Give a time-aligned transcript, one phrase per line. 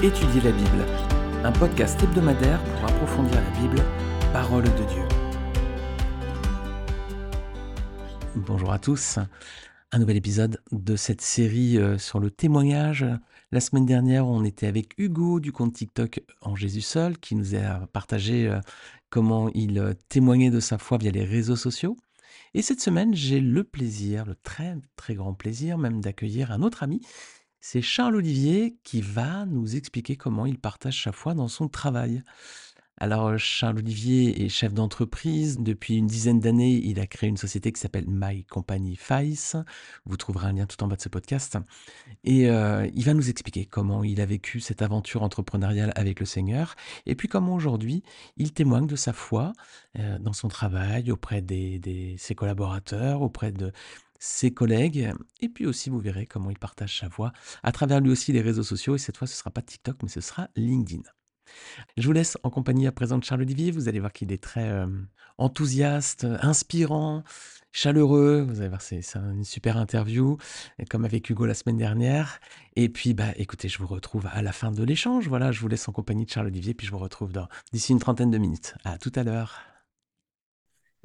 [0.00, 0.86] Étudier la Bible,
[1.42, 3.82] un podcast hebdomadaire pour approfondir la Bible,
[4.32, 5.02] parole de Dieu.
[8.36, 9.18] Bonjour à tous,
[9.90, 13.04] un nouvel épisode de cette série euh, sur le témoignage.
[13.50, 17.56] La semaine dernière, on était avec Hugo du compte TikTok En Jésus seul, qui nous
[17.56, 18.60] a partagé euh,
[19.10, 21.96] comment il euh, témoignait de sa foi via les réseaux sociaux.
[22.54, 26.84] Et cette semaine, j'ai le plaisir, le très très grand plaisir même d'accueillir un autre
[26.84, 27.00] ami
[27.60, 32.22] c'est Charles Olivier qui va nous expliquer comment il partage sa foi dans son travail.
[33.00, 35.58] Alors, Charles Olivier est chef d'entreprise.
[35.60, 39.56] Depuis une dizaine d'années, il a créé une société qui s'appelle My Company Face.
[40.04, 41.58] Vous trouverez un lien tout en bas de ce podcast.
[42.24, 46.26] Et euh, il va nous expliquer comment il a vécu cette aventure entrepreneuriale avec le
[46.26, 46.74] Seigneur.
[47.06, 48.02] Et puis comment aujourd'hui,
[48.36, 49.52] il témoigne de sa foi
[49.98, 53.72] euh, dans son travail auprès de ses collaborateurs, auprès de,
[54.18, 58.10] ses collègues, et puis aussi vous verrez comment il partage sa voix à travers lui
[58.10, 60.48] aussi les réseaux sociaux, et cette fois ce ne sera pas TikTok, mais ce sera
[60.56, 61.02] LinkedIn.
[61.96, 64.42] Je vous laisse en compagnie à présent de Charles Olivier, vous allez voir qu'il est
[64.42, 64.86] très euh,
[65.38, 67.24] enthousiaste, inspirant,
[67.72, 70.36] chaleureux, vous allez voir c'est une super interview,
[70.90, 72.40] comme avec Hugo la semaine dernière,
[72.76, 75.68] et puis bah écoutez, je vous retrouve à la fin de l'échange, voilà, je vous
[75.68, 77.32] laisse en compagnie de Charles Olivier, puis je vous retrouve
[77.72, 78.74] d'ici une trentaine de minutes.
[78.84, 79.77] À tout à l'heure.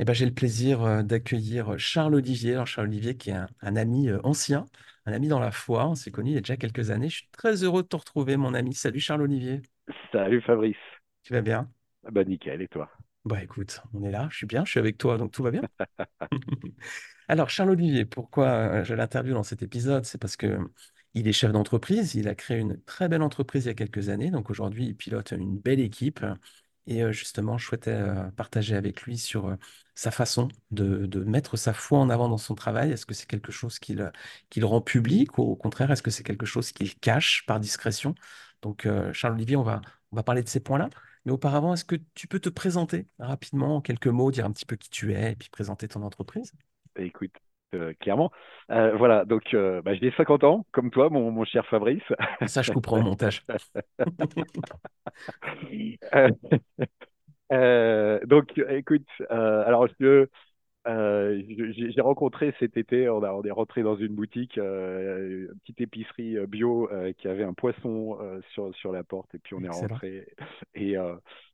[0.04, 2.56] Eh ben, j'ai le plaisir euh, d'accueillir Charles Olivier.
[2.56, 4.66] Alors, Charles Olivier, qui est un, ami euh, ancien,
[5.06, 5.88] un ami dans la foi.
[5.88, 7.08] On s'est connus il y a déjà quelques années.
[7.08, 8.74] Je suis très heureux de te retrouver, mon ami.
[8.74, 9.62] Salut, Charles Olivier.
[10.12, 10.76] Salut, Fabrice.
[11.24, 11.70] Tu vas bien?
[12.06, 12.92] Ah Bah, nickel, et toi?
[13.24, 14.28] Bah, écoute, on est là.
[14.30, 14.66] Je suis bien.
[14.66, 15.62] Je suis avec toi, donc tout va bien?
[17.30, 20.04] Alors, Charles Olivier, pourquoi euh, je l'interviewe dans cet épisode?
[20.04, 20.60] C'est parce que
[21.14, 22.16] il est chef d'entreprise.
[22.16, 24.32] Il a créé une très belle entreprise il y a quelques années.
[24.32, 26.26] Donc, aujourd'hui, il pilote une belle équipe.
[26.88, 27.98] Et justement, je souhaitais
[28.36, 29.56] partager avec lui sur
[29.96, 32.92] sa façon de, mettre sa foi en avant dans son travail.
[32.92, 36.46] Est-ce que c'est quelque chose qu'il rend public ou au contraire, est-ce que c'est quelque
[36.46, 38.16] chose qu'il cache par discrétion?
[38.62, 40.90] Donc, Charles-Olivier, on va, on va parler de ces points-là.
[41.26, 44.66] Mais auparavant, est-ce que tu peux te présenter rapidement en quelques mots, dire un petit
[44.66, 46.54] peu qui tu es et puis présenter ton entreprise?
[46.98, 47.36] Écoute,
[47.76, 48.32] euh, clairement.
[48.72, 52.04] Euh, voilà, donc euh, bah, j'ai 50 ans, comme toi, mon, mon cher Fabrice.
[52.48, 53.46] Ça, je comprends au montage.
[58.28, 60.28] donc, écoute, alors je,
[60.86, 65.60] euh, j'ai rencontré cet été, on, a, on est rentré dans une boutique, euh, une
[65.60, 68.18] petite épicerie euh, bio euh, qui avait un poisson
[68.54, 70.28] sur, sur la porte et puis on est rentré
[70.76, 70.96] et,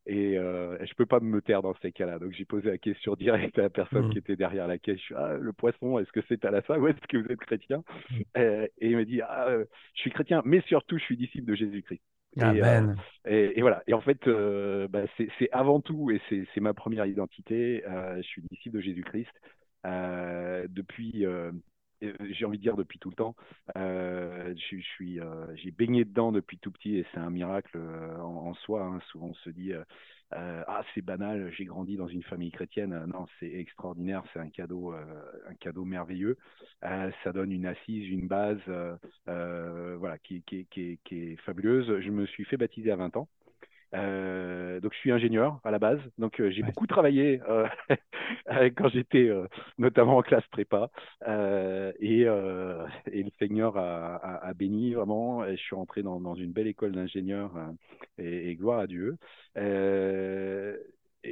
[0.08, 2.18] et je peux pas me taire dans ces cas-là.
[2.18, 4.12] Donc j'ai posé la question directe à la personne mmh.
[4.12, 5.00] qui était derrière la caisse.
[5.16, 7.84] ah, le poisson, est-ce que c'est à la fin ou est-ce que vous êtes chrétien?
[8.10, 8.22] Mmh.
[8.36, 9.50] Et il me dit ah,
[9.94, 12.02] je suis chrétien, mais surtout je suis disciple de Jésus-Christ.
[12.38, 12.94] Euh,
[13.26, 13.84] et, et, voilà.
[13.88, 18.28] Et en fait, euh, bah, c'est avant tout, et c'est ma première identité, euh, je
[18.28, 19.32] suis disciple de Jésus-Christ
[19.84, 21.26] depuis,
[22.02, 23.36] j'ai envie de dire depuis tout le temps.
[23.76, 25.20] je, suis,
[25.56, 27.78] j'ai baigné dedans depuis tout petit et c'est un miracle
[28.20, 28.84] en, soi.
[28.84, 29.00] Hein.
[29.12, 29.74] Souvent, on se dit
[30.36, 33.06] euh, ah c'est banal, j'ai grandi dans une famille chrétienne.
[33.08, 35.04] Non, c'est extraordinaire, c'est un cadeau, euh,
[35.50, 36.38] un cadeau merveilleux.
[36.84, 38.60] Euh, ça donne une assise, une base,
[39.26, 42.00] voilà, qui, qui, qui, qui, est fabuleuse.
[42.02, 43.28] Je me suis fait baptiser à 20 ans.
[43.96, 47.68] Euh, donc je suis ingénieur à la base, donc euh, j'ai beaucoup travaillé euh,
[48.78, 49.30] quand j'étais
[49.78, 50.90] notamment en classe prépa.
[52.00, 55.46] Et, et, le Seigneur a, a, a, béni vraiment.
[55.46, 57.52] Et je suis rentré dans, dans une belle école d'ingénieur
[58.18, 59.18] et, et, gloire à Dieu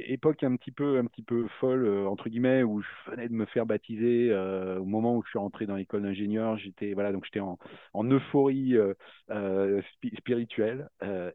[0.08, 3.32] époque un petit peu un petit peu folle euh, entre guillemets où je venais de
[3.34, 7.12] me faire baptiser euh, au moment où je suis rentré dans l'école d'ingénieur j'étais voilà
[7.12, 7.58] donc j'étais en,
[7.94, 9.82] en euphorie euh,
[10.18, 10.88] spirituelle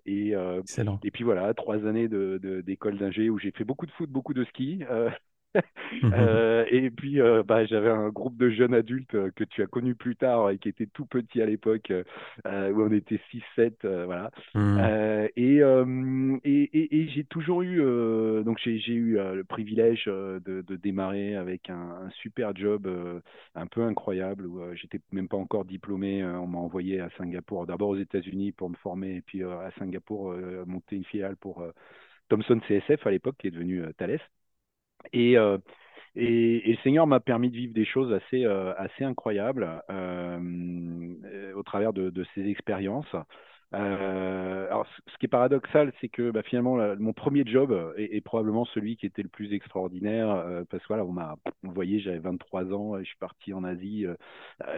[0.06, 0.34] et
[1.04, 4.34] et puis voilà trois années de d'école d'ingé où j'ai fait beaucoup de foot beaucoup
[4.34, 4.84] de ski
[6.04, 9.68] euh, et puis, euh, bah, j'avais un groupe de jeunes adultes euh, que tu as
[9.68, 11.92] connu plus tard et qui était tout petit à l'époque,
[12.46, 13.20] où on était
[13.58, 14.32] 6-7, voilà.
[14.56, 14.80] Mmh.
[15.36, 15.62] et,
[16.44, 17.78] et, et, j'ai toujours eu,
[18.44, 22.88] donc j'ai eu le privilège de, de, démarrer avec un, un super job
[23.56, 26.24] un peu incroyable où j'étais même pas encore diplômé.
[26.24, 30.36] on m'a envoyé à Singapour, d'abord aux États-Unis pour me former, et puis à Singapour
[30.66, 31.66] monter une filiale pour
[32.30, 34.20] Thomson CSF à l'époque, qui est devenu Thales.
[35.12, 35.58] Et, euh,
[36.16, 41.54] et, et, le Seigneur m'a permis de vivre des choses assez, euh, assez incroyables euh,
[41.56, 43.16] au travers de, de ces expériences.
[43.72, 48.66] Alors, ce qui est paradoxal, c'est que bah, finalement, mon premier job est, est, probablement
[48.66, 52.72] celui qui était le plus extraordinaire, parce que voilà, on m'a, vous voyez, j'avais 23
[52.72, 54.06] ans, et je suis parti en Asie.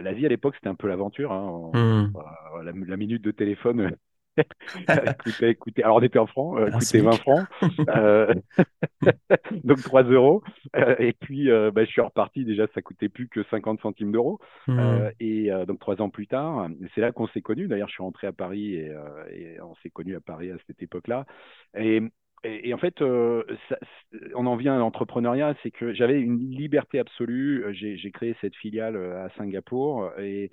[0.00, 1.30] L'Asie à l'époque, c'était un peu l'aventure.
[1.30, 2.12] Hein, mmh.
[2.64, 3.94] la, la, minute de téléphone
[5.22, 7.18] coûtait, coûtait, alors on était en francs, euh, Un coûtait 20 SMIC.
[7.18, 7.48] francs,
[7.88, 8.34] euh,
[9.64, 10.42] donc 3 euros.
[10.76, 14.12] Euh, et puis euh, bah, je suis reparti, déjà ça coûtait plus que 50 centimes
[14.12, 14.38] d'euros.
[14.66, 15.08] Hmm.
[15.20, 17.68] et donc trois ans plus tard, c'est là qu'on s'est connus.
[17.68, 18.92] D'ailleurs, je suis rentré à Paris et,
[19.32, 21.26] et on s'est connus à Paris à cette époque-là.
[21.78, 22.02] Et,
[22.44, 23.78] et, et en fait, euh, ça-
[24.34, 27.64] on en vient à l'entrepreneuriat, c'est que j'avais une liberté absolue.
[27.72, 30.50] J'ai créé cette filiale à Singapour et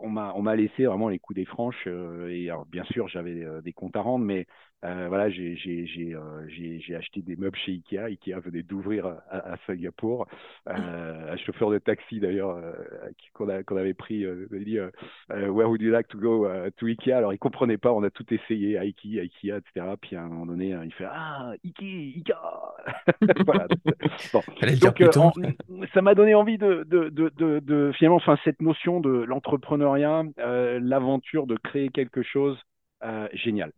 [0.00, 3.42] on m'a on m'a laissé vraiment les coups des franches euh, et bien sûr j'avais
[3.44, 4.46] euh, des comptes à rendre mais
[4.84, 7.98] euh, voilà j'ai j'ai j'ai euh, j'ai j'ai acheté des meubles chez Ikea.
[8.04, 10.26] Ikea venait d'ouvrir à, à Singapour.
[10.68, 12.72] Euh, un chauffeur de taxi d'ailleurs euh,
[13.32, 14.90] qu'on a- qu'on avait pris euh, il dit euh,
[15.30, 17.12] Where would you like to go euh, to Ikea?
[17.12, 17.92] Alors il comprenait pas.
[17.92, 21.52] On a tout essayé Ikea Ikea etc puis à un moment donné il fait ah
[21.64, 22.34] Ikea Ikea!
[23.46, 23.66] Voilà.
[24.32, 24.42] Bon.
[24.80, 25.32] Donc, euh, en-
[25.92, 30.24] ça m'a donné envie de, de, de, de, de- finalement, enfin, cette notion de l'entrepreneuriat,
[30.38, 32.58] euh, l'aventure de créer quelque chose
[33.04, 33.72] euh, génial.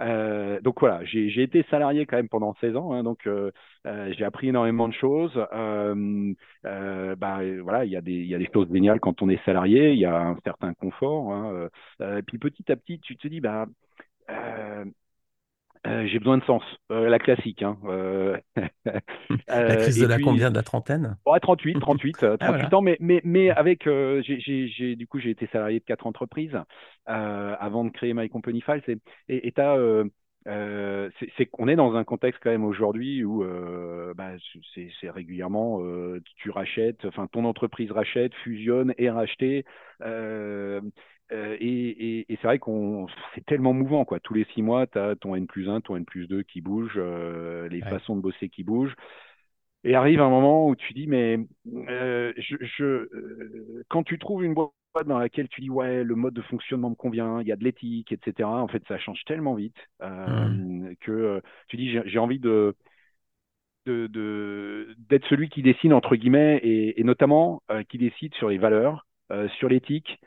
[0.00, 3.52] Euh, donc voilà, j'ai été salarié quand même pendant 16 ans, hein, donc euh,
[3.86, 5.32] euh, j'ai appris énormément de choses.
[5.52, 6.34] Euh,
[6.66, 9.28] euh, bah, euh, voilà, il y a des y a des choses géniales quand on
[9.28, 11.32] est salarié, il y a un certain confort.
[11.32, 11.68] Hein,
[12.00, 13.66] et puis petit à petit, tu te dis bah
[16.06, 17.62] j'ai besoin de sens, la classique.
[17.62, 17.76] Hein,
[19.66, 20.50] La euh, crise de et la puis combien?
[20.50, 21.18] De la trentaine?
[21.26, 22.74] Ouais, 38, 38, euh, Ah 38 voilà.
[22.74, 26.54] ans, mais, mais, mais avec, euh, j'ai, du coup, j'ai été salarié de quatre entreprises
[27.08, 28.82] euh, avant de créer My Company Files.
[28.88, 28.98] Et,
[29.28, 30.04] et, et t'as, euh,
[30.48, 34.32] euh, c'est, qu'on est dans un contexte quand même aujourd'hui où euh, bah,
[34.74, 39.64] c'est, régulièrement, euh, tu rachètes, enfin, ton entreprise rachète, fusionne, est rachetée.
[41.32, 41.66] euh, et,
[42.20, 44.20] et, et c'est vrai qu'on c'est tellement mouvant, quoi.
[44.20, 46.60] Tous les six mois, tu as ton N plus 1, ton N plus 2 qui
[46.60, 47.88] bouge, euh, les Ouais.
[47.88, 48.94] façons de bosser qui bougent.
[49.84, 51.38] Et arrive un moment où tu dis, mais
[51.88, 54.72] euh, je, je, euh, quand tu trouves une boîte
[55.06, 57.64] dans laquelle tu dis, ouais, le mode de fonctionnement me convient, il y a de
[57.64, 62.74] l'éthique, etc., en fait, ça change tellement vite euh, que tu dis, j'ai envie de,
[63.86, 69.06] d'être celui qui dessine, entre guillemets, et, et notamment euh, qui décide sur les valeurs,
[69.58, 70.20] sur l'éthique,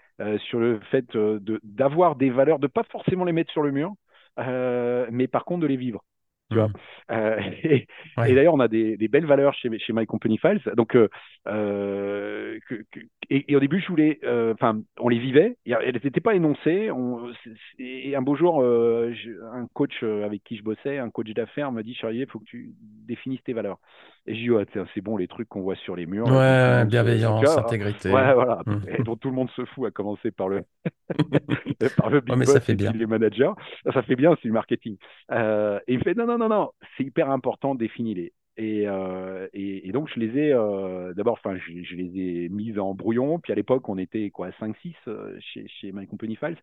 [0.50, 3.94] sur le fait de, d'avoir des valeurs, de pas forcément les mettre sur le mur,
[4.38, 6.04] mais par contre de les vivre.
[6.50, 6.74] Tu vois Hmm.
[7.12, 10.62] Euh, et, d'ailleurs, on a des, des belles valeurs chez, chez My Company Files.
[10.76, 11.08] Donc, euh,
[11.48, 13.00] euh, que- que-
[13.30, 15.58] et, et au début, je voulais, euh, enfin, on les vivait.
[15.66, 16.92] Elles n'étaient pas énoncées.
[16.92, 17.32] On-
[17.80, 21.94] et un beau jour, un coach avec qui je bossais, un coach d'affaires, m'a dit,
[21.96, 22.72] Charlier, il faut que tu
[23.08, 23.80] définisses tes valeurs.
[24.28, 27.58] Et je dis, ouais, c'est bon, les trucs qu'on voit sur les murs, Ouais, bienveillance,
[27.58, 28.10] intégrité.
[28.10, 28.80] ouais, voilà, Hmm.
[28.88, 30.64] et dont tout le monde se fout, à commencer par le,
[31.98, 32.92] par le Ouais, big mais ça fait et bien.
[32.94, 33.52] les managers.
[33.94, 34.98] Ça fait bien, c'est du marketing.
[35.32, 38.34] Euh, et il me fait non, non, non, non, c'est hyper important, définis-les.
[38.60, 42.50] Et, euh, et, et donc, je les ai, euh, d'abord, enfin, je, je les ai
[42.50, 43.40] mises en brouillon.
[43.40, 46.58] Puis à l'époque, on était quoi, 5-6 euh, chez, chez My Company Files.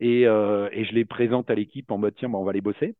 [0.00, 2.96] Et, et je les présente à l'équipe en mode tiens, bah, on va les bosser.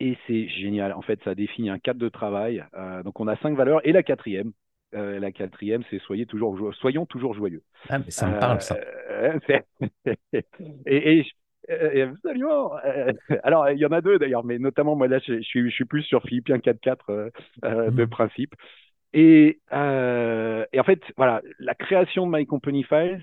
[0.00, 0.92] Et c'est génial.
[0.92, 2.64] En fait, ça définit un cadre de travail.
[2.74, 3.80] Euh, donc, on a cinq valeurs.
[3.86, 4.52] Et la quatrième,
[4.94, 7.62] euh, la quatrième, c'est soyez toujours, jo- soyons toujours joyeux.
[7.88, 8.78] Ah, mais ça me parle, Euh, ça.
[9.10, 9.66] euh, c'est-
[10.86, 11.30] et, et je-
[11.72, 12.72] euh, absolument.
[12.84, 13.12] euh,
[13.42, 15.74] alors, il y en a deux d'ailleurs, mais notamment, moi là, je, je suis, je
[15.74, 17.10] suis plus sur Philippien 4-4
[17.64, 18.06] euh, de Hmm.
[18.06, 18.54] principe.
[19.14, 23.22] Et, et en fait, voilà, la création de My Company Files,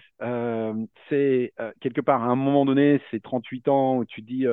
[1.10, 4.46] c'est quelque part à un moment donné, c'est 38 ans où tu te dis,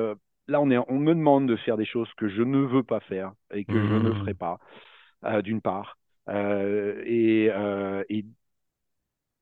[0.47, 2.99] là, on, est, on me demande de faire des choses que je ne veux pas
[3.01, 4.35] faire et que je ne ferai Hmm.
[4.35, 4.59] pas,
[5.25, 5.97] euh, d'une part.
[6.29, 8.25] Euh, et, euh, et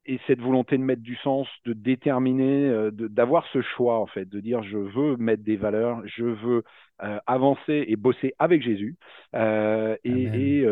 [0.06, 4.40] et cette volonté de mettre du sens, de déterminer, d'avoir ce choix en fait, de
[4.40, 6.64] dire je veux mettre des valeurs, je veux
[7.28, 8.98] avancer et bosser avec Jésus
[9.36, 10.66] et, et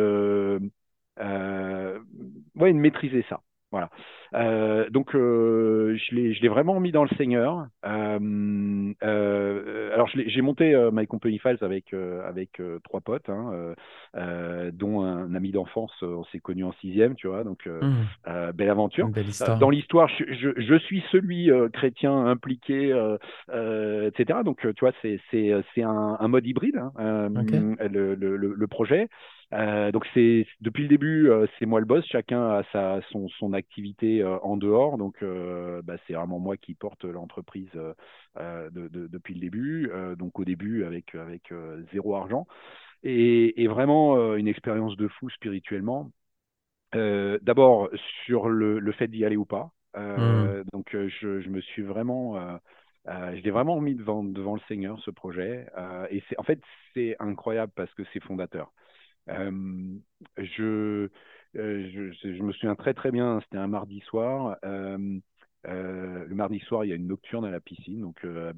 [2.55, 3.41] ouais, de maîtriser ça.
[3.71, 3.89] Voilà.
[4.33, 7.67] Euh, donc euh, je l'ai je l'ai vraiment mis dans le Seigneur.
[7.85, 13.29] Euh, euh, alors j'ai monté euh, My Company Files avec euh, avec euh, trois potes,
[13.29, 13.73] hein,
[14.73, 15.93] dont un ami d'enfance.
[16.01, 17.43] On s'est connus en sixième, tu vois.
[17.43, 19.07] Donc euh, belle aventure.
[19.09, 19.71] Belle dans histoire.
[19.71, 23.17] l'histoire, je, je, je suis celui euh, chrétien impliqué, euh,
[23.51, 24.39] euh, etc.
[24.43, 27.51] Donc, tu vois, c'est c'est c'est un, un mode hybride, hein, euh, Ok.
[27.91, 29.09] le, le, le, le projet.
[29.53, 32.05] Euh, donc, c'est depuis le début, euh, c'est moi le boss.
[32.07, 34.97] Chacun a sa, son, son activité euh, en dehors.
[34.97, 37.69] Donc, euh, bah, c'est vraiment moi qui porte l'entreprise
[38.37, 39.89] euh, de, de- depuis le début.
[39.93, 42.47] Euh, donc, au début, avec, avec euh, zéro argent.
[43.03, 46.11] Et, et vraiment euh, une expérience de fou spirituellement.
[46.95, 47.89] Euh, D'abord
[48.25, 49.71] sur le, le fait d'y aller ou pas.
[49.95, 52.57] Euh, donc je, je me suis vraiment, euh,
[53.07, 55.67] euh, je l'ai vraiment mis devant, devant le Seigneur ce projet.
[55.77, 56.59] Euh, et c'est en fait
[56.93, 58.71] c'est incroyable parce que c'est fondateur.
[59.29, 59.51] Euh,
[60.37, 61.09] je,
[61.55, 63.39] euh, je, je me souviens très très bien.
[63.41, 64.57] C'était un mardi soir.
[64.65, 65.19] Euh,
[65.67, 68.53] Euh, le mardi soir, il y a une nocturne à la piscine, donc euh,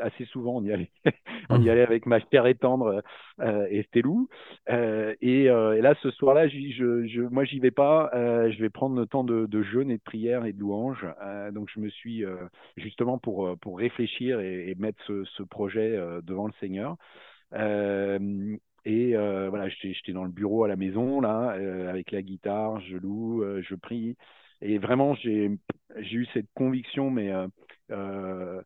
[0.00, 0.90] assez souvent on y allait,
[1.48, 1.70] on y mmh.
[1.70, 3.02] allait avec ma chère et tendre
[3.40, 4.28] euh, et Stelou.
[4.68, 8.10] Et, là, ce soir-là, je, je, moi, j'y vais pas.
[8.12, 11.06] je vais prendre le temps de, jeûne et de prière et de louange.
[11.52, 12.24] donc, je me suis
[12.76, 16.96] justement pour pour réfléchir et, mettre ce, ce projet devant le Seigneur.
[18.84, 21.50] Et voilà, j'étais dans le bureau à la maison, là,
[21.88, 24.16] avec la guitare, je loue, je prie.
[24.62, 25.58] Et vraiment, j'ai
[25.98, 27.48] eu cette conviction, mais euh,
[27.90, 28.62] euh,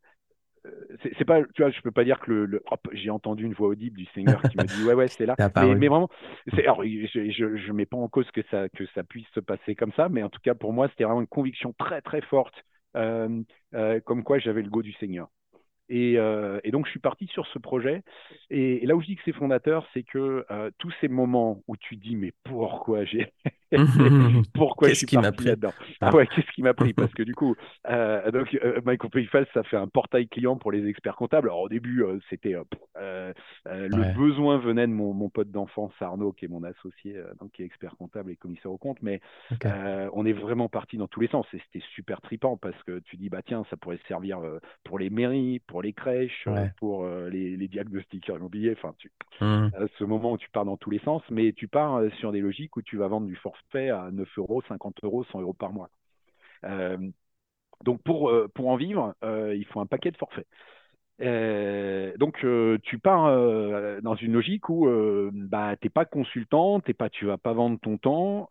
[1.18, 3.96] c'est pas, tu vois, je peux pas dire que le, j'ai entendu une voix audible
[3.96, 6.10] du Seigneur qui m'a dit ouais ouais c'est là, mais, mais, vraiment,
[6.58, 9.76] alors je, je, je mets pas en cause que ça que ça puisse se passer
[9.76, 12.54] comme ça, mais en tout cas pour moi c'était vraiment une conviction très très forte,
[12.96, 13.42] euh,
[14.04, 15.28] comme quoi j'avais le goût du Seigneur.
[15.90, 18.02] Euh, et, donc, je suis parti sur ce projet.
[18.50, 21.76] Et, là où je dis que c'est fondateur, c'est que euh, tous ces moments où
[21.76, 23.32] tu dis, mais pourquoi j'ai.
[24.54, 25.72] pourquoi je suis qui parti là-dedans?
[26.00, 26.14] Ah.
[26.14, 27.54] ouais, Qu'est-ce qui m'a pris Parce que du coup,
[27.88, 31.48] euh, donc, euh, MyCompayFast, ça fait un portail client pour les experts comptables.
[31.48, 32.54] Alors, au début, c'était.
[32.94, 37.62] le besoin venait de mon, mon pote d'enfance, Arnaud, qui est mon associé, donc, qui
[37.62, 38.98] est expert comptable et commissaire au compte.
[39.02, 39.20] Mais
[40.12, 41.46] on est vraiment parti dans tous les sens.
[41.52, 44.40] Et c'était super tripant parce que tu dis, bah tiens, ça pourrait servir
[44.84, 48.74] pour les mairies, pour les crèches, euh, pour euh, les, les, diagnostiqueurs immobiliers.
[48.76, 49.70] Enfin, tu, mmh.
[49.98, 52.40] ce moment où tu pars dans tous les sens, mais tu pars euh, sur des
[52.40, 55.72] logiques où tu vas vendre du forfait à 9 euros, 50 euros, 100 euros par
[55.72, 55.90] mois.
[57.84, 60.46] donc pour, pour en vivre, il faut un paquet de forfaits.
[62.18, 62.44] donc
[62.82, 63.26] tu pars
[64.02, 64.88] dans une logique où
[65.32, 68.48] bah, tu n'es pas consultant, t'es pas, tu vas pas vendre ton temps.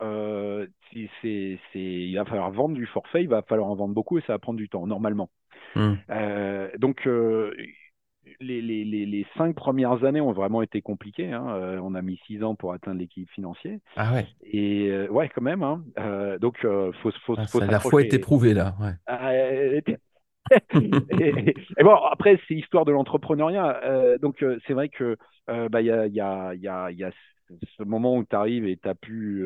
[1.21, 4.33] c'est, il va falloir vendre du forfait, il va falloir en vendre beaucoup et ça
[4.33, 5.29] va prendre du temps normalement.
[5.75, 5.93] Mmh.
[6.09, 7.07] Euh, donc,
[8.27, 11.32] euh, les, les, les, cinq premières années ont vraiment été compliquées.
[11.32, 11.48] Hein.
[11.50, 13.79] Euh, on a mis six ans pour atteindre l'équilibre financier.
[13.96, 14.27] Ah ouais.
[14.44, 15.63] Et ouais, quand même.
[15.63, 15.84] Hein.
[16.39, 18.75] donc, faut, faut, ah, faut ça a la fois été prouvé là.
[18.79, 18.94] Ouais.
[19.08, 19.34] Ah,
[20.75, 24.17] et, bon, après, c'est histoire de l'entrepreneuriat.
[24.22, 25.17] donc, c'est vrai que
[25.48, 27.12] bah, il y, a, y, a, y, a, y a
[27.77, 29.44] ce moment où tu arrives et tu n'as plus,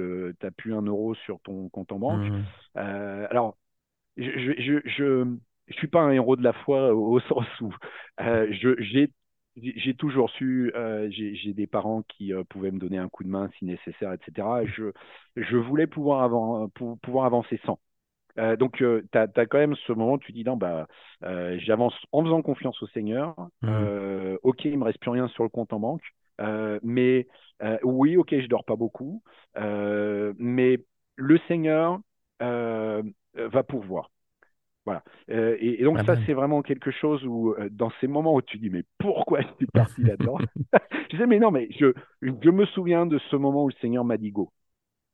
[0.57, 2.29] plus un euro sur ton compte en banque.
[2.29, 2.79] Mmh.
[3.29, 3.55] alors,
[4.17, 5.37] je, je, je,
[5.69, 7.73] je suis pas un héros de la foi au, sens où
[8.21, 9.11] euh, j'ai
[9.55, 13.29] j'ai toujours su, euh, j'ai des parents qui euh, pouvaient me donner un coup de
[13.29, 14.47] main si nécessaire, etc.
[14.63, 14.91] je,
[15.35, 17.77] je voulais pouvoir, avant, pour, pouvoir avancer sans.
[18.57, 20.87] donc, tu as, quand même ce moment où tu dis non, bah,
[21.21, 23.35] j'avance en faisant confiance au Seigneur.
[23.63, 24.37] Mmh.
[24.43, 26.13] ok, il me reste plus rien sur le compte en banque.
[26.81, 27.27] mais
[27.83, 29.21] oui, ok, je dors pas beaucoup.
[29.57, 30.77] mais
[31.17, 31.99] le Seigneur
[32.39, 34.09] va pourvoir.
[34.89, 35.03] Voilà.
[35.29, 36.23] Euh, et, donc, ah ça, ben.
[36.25, 39.47] c'est vraiment quelque chose où, euh, dans ces moments où tu dis, mais pourquoi je
[39.57, 40.39] suis parti là-dedans?
[40.73, 41.93] Je disais, mais non, mais je,
[42.23, 44.51] je me souviens de ce moment où le Seigneur m'a dit go.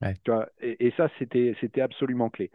[0.01, 2.51] Tu vois et, ça, c'était, c'était absolument clé.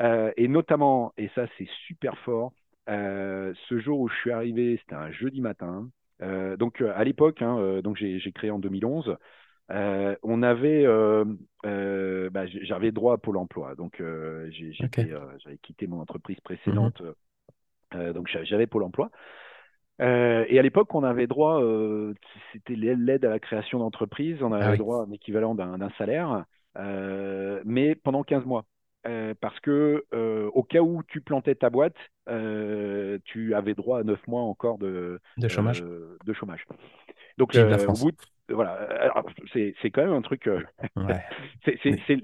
[0.00, 2.54] Euh, et notamment, et ça, c'est super fort,
[2.88, 5.90] ce jour où je suis arrivé, c'était un jeudi matin.
[6.58, 9.14] donc, à l'époque, hein, donc j'ai, j'ai créé en 2011.
[9.70, 11.24] Euh, on avait, euh,
[11.64, 14.00] euh, bah, j'avais droit à Pôle Emploi, donc
[14.50, 17.02] j'avais quitté mon entreprise précédente,
[17.92, 18.12] mhm.
[18.12, 19.10] donc j'avais Pôle Emploi.
[19.98, 21.60] et à l'époque, on avait droit,
[22.52, 26.44] c'était l'aide à la création d'entreprise, on avait ah droit à un équivalent d'un salaire,
[27.64, 28.66] mais pendant 15 mois.
[29.40, 30.04] parce que
[30.54, 31.96] au cas où tu plantais ta boîte,
[33.24, 35.82] tu avais droit à 9 mois encore de, de chômage.
[35.82, 36.64] de chômage.
[37.36, 38.12] Donc, au bout
[38.48, 39.12] voilà,
[39.52, 40.46] c'est quand même un truc.
[40.46, 40.62] Euh,
[41.64, 42.18] c'est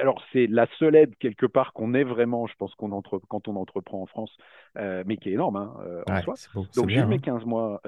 [0.00, 3.48] alors c'est la seule aide quelque part qu'on ait vraiment, je pense qu'on entre quand
[3.48, 4.36] on entreprend en France,
[4.76, 6.34] euh, mais qui est énorme hein, euh, en soi.
[6.74, 7.80] Donc j'ai mes 15 mois.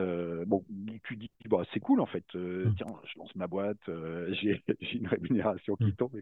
[0.46, 0.64] bon,
[1.04, 2.24] tu dis bah, c'est cool en fait.
[2.34, 2.74] Mmh.
[2.76, 3.78] Tiens, je lance ma boîte,
[4.32, 4.62] j'ai
[4.94, 5.92] une rémunération qui mmh.
[5.92, 6.20] tombe.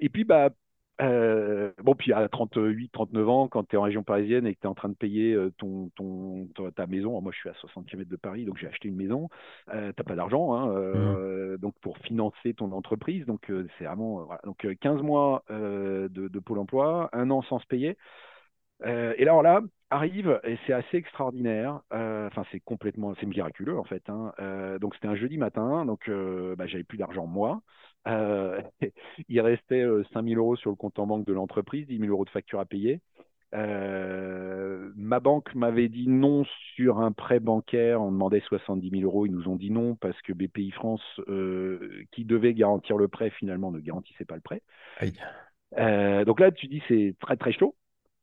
[0.00, 0.50] et puis bah
[1.00, 4.60] euh, bon, puis à 38, 39 ans, quand tu es en région parisienne et que
[4.60, 7.54] tu es en train de payer euh, ton, ton, ta maison, moi je suis à
[7.54, 9.28] 60 km de Paris, donc j'ai acheté une maison,
[9.72, 11.58] euh, tu pas d'argent hein, euh, mmh.
[11.58, 14.40] donc pour financer ton entreprise, donc c'est vraiment voilà.
[14.44, 17.96] donc 15 mois de, de, Pôle emploi, un an sans se payer.
[18.84, 24.08] Et là, là, arrive, et c'est assez extraordinaire, enfin c'est complètement, c'est miraculeux en fait.
[24.08, 24.32] Hein,
[24.80, 26.10] donc c'était un jeudi matin, donc
[26.56, 27.62] bah, j'avais plus d'argent moi.
[28.06, 28.60] Euh,
[29.28, 32.10] il restait 5 euh, 000 euros sur le compte en banque de l'entreprise, 10 000
[32.10, 33.00] euros de facture à payer.
[33.54, 36.44] Euh, ma banque m'avait dit non
[36.74, 38.02] sur un prêt bancaire.
[38.02, 39.26] On demandait 70 000 euros.
[39.26, 41.02] Ils nous ont dit non parce que BPI France,
[42.12, 44.62] qui devait garantir le prêt, finalement ne garantissait pas le prêt.
[46.24, 47.74] donc là, tu dis c'est très très chaud.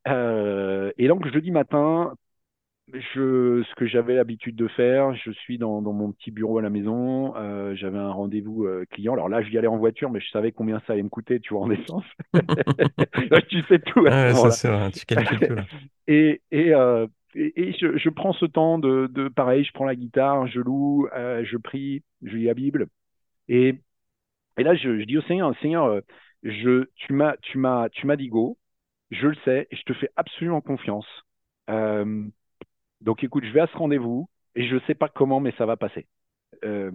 [0.06, 2.14] Et donc jeudi matin,
[2.92, 6.62] je, ce que j'avais l'habitude de faire, je suis dans, dans, mon petit bureau à
[6.62, 7.34] la maison.
[7.36, 9.14] Euh, j'avais un rendez-vous euh, client.
[9.14, 11.40] Alors là, je y allais en voiture, mais je savais combien ça allait me coûter,
[11.40, 12.04] tu vois, en essence.
[13.48, 14.06] tu fais tout.
[14.06, 15.64] À ce ça, vrai, tu calcules tout là.
[16.06, 19.96] et, et, euh, et, je, je, prends ce temps de, de, pareil, je prends la
[19.96, 22.86] guitare, je loue, euh, je prie, je lis la Bible.
[23.48, 23.80] Et,
[24.58, 26.00] et là, je, je dis au Seigneur, Seigneur,
[26.44, 28.56] je, tu m'as, tu m'as, tu m'as dit go.
[29.10, 31.06] Je le sais, et je te fais absolument confiance.
[31.70, 32.24] Euh,
[33.00, 35.66] donc écoute, je vais à ce rendez-vous et je ne sais pas comment, mais ça
[35.66, 36.06] va passer.
[36.64, 36.90] Euh,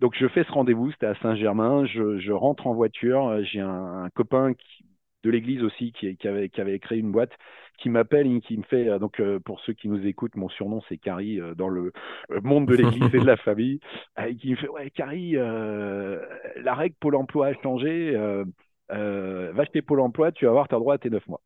[0.00, 4.04] donc je fais ce rendez-vous, c'était à Saint-Germain, je, je, rentre en voiture, j'ai un,
[4.04, 4.84] un, copain qui,
[5.22, 7.32] de l'église aussi qui, qui, avait, qui, avait, créé une boîte
[7.78, 10.48] qui m'appelle et qui me fait, euh, donc euh, pour ceux qui nous écoutent, mon
[10.48, 11.92] surnom c'est Carrie euh, dans le
[12.42, 13.80] monde de l'église et de la famille,
[14.24, 18.16] et qui me fait, ouais Carrie, la règle Pôle emploi a changé,
[18.90, 21.40] va acheter Pôle emploi, tu vas avoir, tu as droit à tes neuf mois.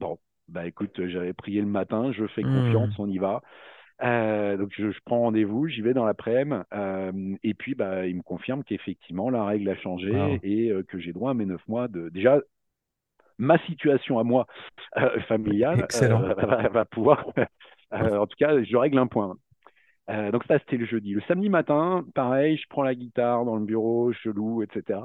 [0.00, 3.02] Bon, bah écoute, j'avais prié le matin, je fais confiance, mmh.
[3.02, 3.42] on y va.
[4.02, 8.16] Euh, donc je, je prends rendez-vous, j'y vais dans l'après-midi, euh, et puis bah, il
[8.16, 10.38] me confirme qu'effectivement la règle a changé wow.
[10.42, 12.40] et euh, que j'ai droit à mes neuf mois de déjà
[13.38, 14.46] ma situation à moi
[14.96, 17.26] euh, familiale euh, va, va, pouvoir,
[17.92, 19.36] en tout cas je règle un point.
[20.08, 21.12] donc ça c'était le jeudi.
[21.12, 24.98] Le samedi matin, pareil, je prends la guitare dans le bureau, je loue, etc.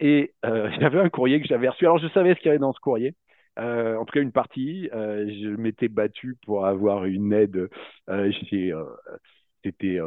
[0.00, 1.84] Et j'avais un courrier que j'avais reçu.
[1.84, 3.14] Alors je savais ce qu'il y avait dans ce courrier.
[3.58, 4.88] Euh, en tout cas une partie.
[4.92, 7.68] Euh, je m'étais battu pour avoir une aide
[8.10, 8.72] euh, chez
[9.64, 9.98] c'était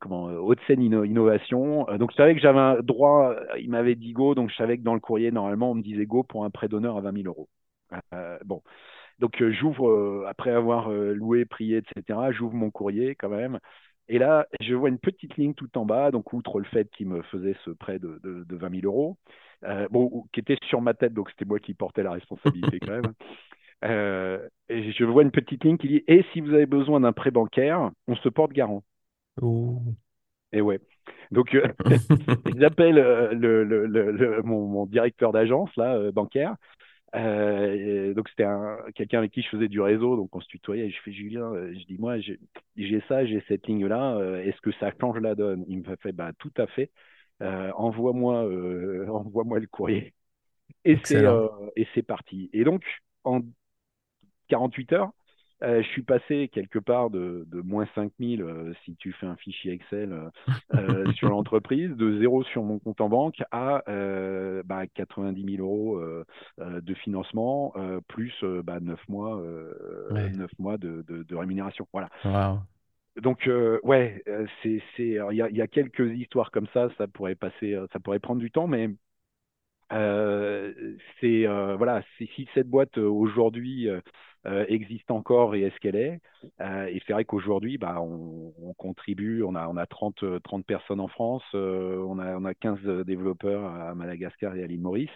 [0.00, 1.84] comment Haute-Seine Inno Innovation.
[1.98, 4.82] donc je savais que j'avais un droit, il m'avait dit go, donc je savais que
[4.82, 7.26] dans le courrier normalement on me disait go pour un prêt d'honneur à 20 000
[7.26, 7.48] euros.
[8.46, 8.62] bon,
[9.18, 12.18] donc j'ouvre après avoir loué, prié, etc.
[12.32, 13.58] J'ouvre mon courrier quand même.
[14.10, 17.06] Et là, je vois une petite ligne tout en bas, donc outre le fait qu'il
[17.06, 19.16] me faisait ce prêt de, de, de 20 000 euros,
[19.62, 22.90] euh, bon, qui était sur ma tête, donc c'était moi qui portais la responsabilité quand
[22.90, 23.12] même.
[23.84, 27.12] Euh, et je vois une petite ligne qui dit Et si vous avez besoin d'un
[27.12, 28.82] prêt bancaire, on se porte garant.
[29.40, 29.80] Oh.
[30.52, 30.80] Et ouais.
[31.30, 31.62] Donc, euh,
[32.58, 36.10] j'appelle euh, le, le, le, mon, mon, directeur d'agence là
[37.16, 38.46] euh, donc, c'était
[38.94, 40.86] quelqu'un avec qui je faisais du réseau, donc on se tutoyait.
[40.86, 42.38] Et je fais Julien, je dis Moi, j'ai
[43.08, 45.64] ça, j'ai cette ligne-là, est-ce que ça change la donne?
[45.68, 46.90] Il me fait bah, Tout à fait
[47.42, 50.14] euh, envoie-moi euh, envoie-moi le courrier.
[50.84, 52.50] Et c'est euh, et c'est parti.
[52.52, 52.84] Et donc
[53.24, 53.40] en
[54.48, 55.12] 48 heures,
[55.62, 59.36] euh, je suis passé quelque part de, de moins 5000 euh, si tu fais un
[59.36, 60.30] fichier Excel
[60.74, 63.82] euh, sur l'entreprise, de zéro sur mon compte en banque à
[64.64, 66.00] bah, 90 000 euros
[66.58, 67.74] de financement,
[68.08, 68.32] plus
[68.64, 69.36] bah, 9 mois,
[70.10, 70.30] ouais.
[70.30, 71.86] 9 mois de, de, de rémunération.
[71.92, 72.08] Voilà.
[72.24, 72.60] Wow
[73.20, 74.22] donc euh, ouais,
[74.62, 77.98] c'est c'est il y a, y a, quelques histoires comme ça, ça pourrait passer, ça
[77.98, 78.88] pourrait prendre du temps, mais
[79.92, 80.72] euh,
[81.20, 83.88] c'est euh, voilà, si cette boîte aujourd'hui
[84.68, 86.20] existe encore et est-ce qu'elle est,
[86.60, 91.00] et c'est vrai qu'aujourd'hui, bah on, on, contribue, on a on a 30 30 personnes
[91.00, 95.10] en France, on a on a 15 développeurs à Madagascar et à l'île Maurice.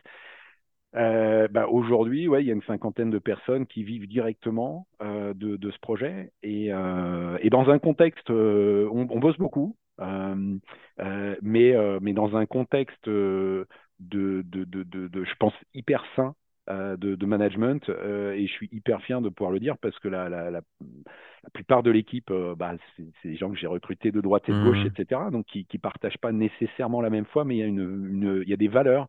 [0.97, 5.35] Euh, bah aujourd'hui, ouais, il y a une cinquantaine de personnes qui vivent directement euh,
[5.35, 6.33] de, ce projet.
[6.43, 10.57] Et, euh, et, dans un contexte, euh, on, bosse beaucoup, euh,
[11.01, 13.67] euh, mais, mais dans un contexte de,
[13.99, 16.35] de, de je pense, hyper sain
[16.69, 17.89] de, management.
[17.89, 21.51] et je suis hyper fier de pouvoir le dire parce que la, la, la, la
[21.53, 24.85] plupart de l'équipe, bah, c'est des gens que j'ai recrutés de droite et de gauche,
[24.85, 25.01] mmh.
[25.01, 25.21] etc.
[25.31, 28.45] Donc qui ne partagent pas nécessairement la même foi, mais il y a, une, une,
[28.47, 29.09] y a des valeurs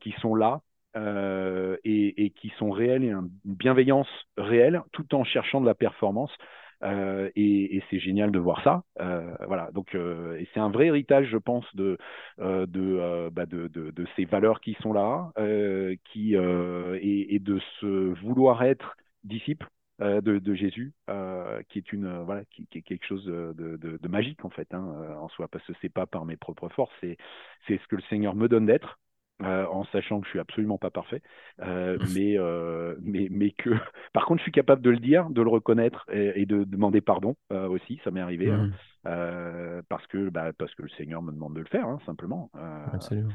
[0.00, 0.62] qui sont là
[0.96, 5.76] euh, et, et, qui sont réelles et une bienveillance réelle tout en cherchant de la
[5.76, 6.32] performance.
[6.82, 8.84] Euh, et, c'est génial de voir ça.
[9.00, 9.70] Euh, voilà.
[9.72, 11.98] Donc, euh, c'est un vrai héritage, je pense, de
[12.38, 13.44] bah
[14.16, 15.32] ces valeurs qui sont là,
[16.04, 19.68] qui et, de se vouloir être disciple
[20.00, 20.94] de, Jésus,
[21.68, 25.48] qui est une voilà, qui, est quelque chose de, magique en fait, hein, en soi,
[25.48, 27.16] parce que c'est pas par mes propres forces, c'est
[27.68, 28.98] ce que le Seigneur me donne d'être.
[29.42, 31.22] Euh, en sachant que je suis absolument pas parfait,
[31.62, 33.70] euh, mais, euh, mais, mais que
[34.12, 37.00] par contre je suis capable de le dire, de le reconnaître et, et de demander
[37.00, 38.66] pardon aussi, ça m'est arrivé, hein.
[38.66, 39.08] mmh.
[39.08, 42.50] hein, parce que bah, parce que le Seigneur me demande de le faire, hein, simplement.
[42.92, 43.30] Absolument.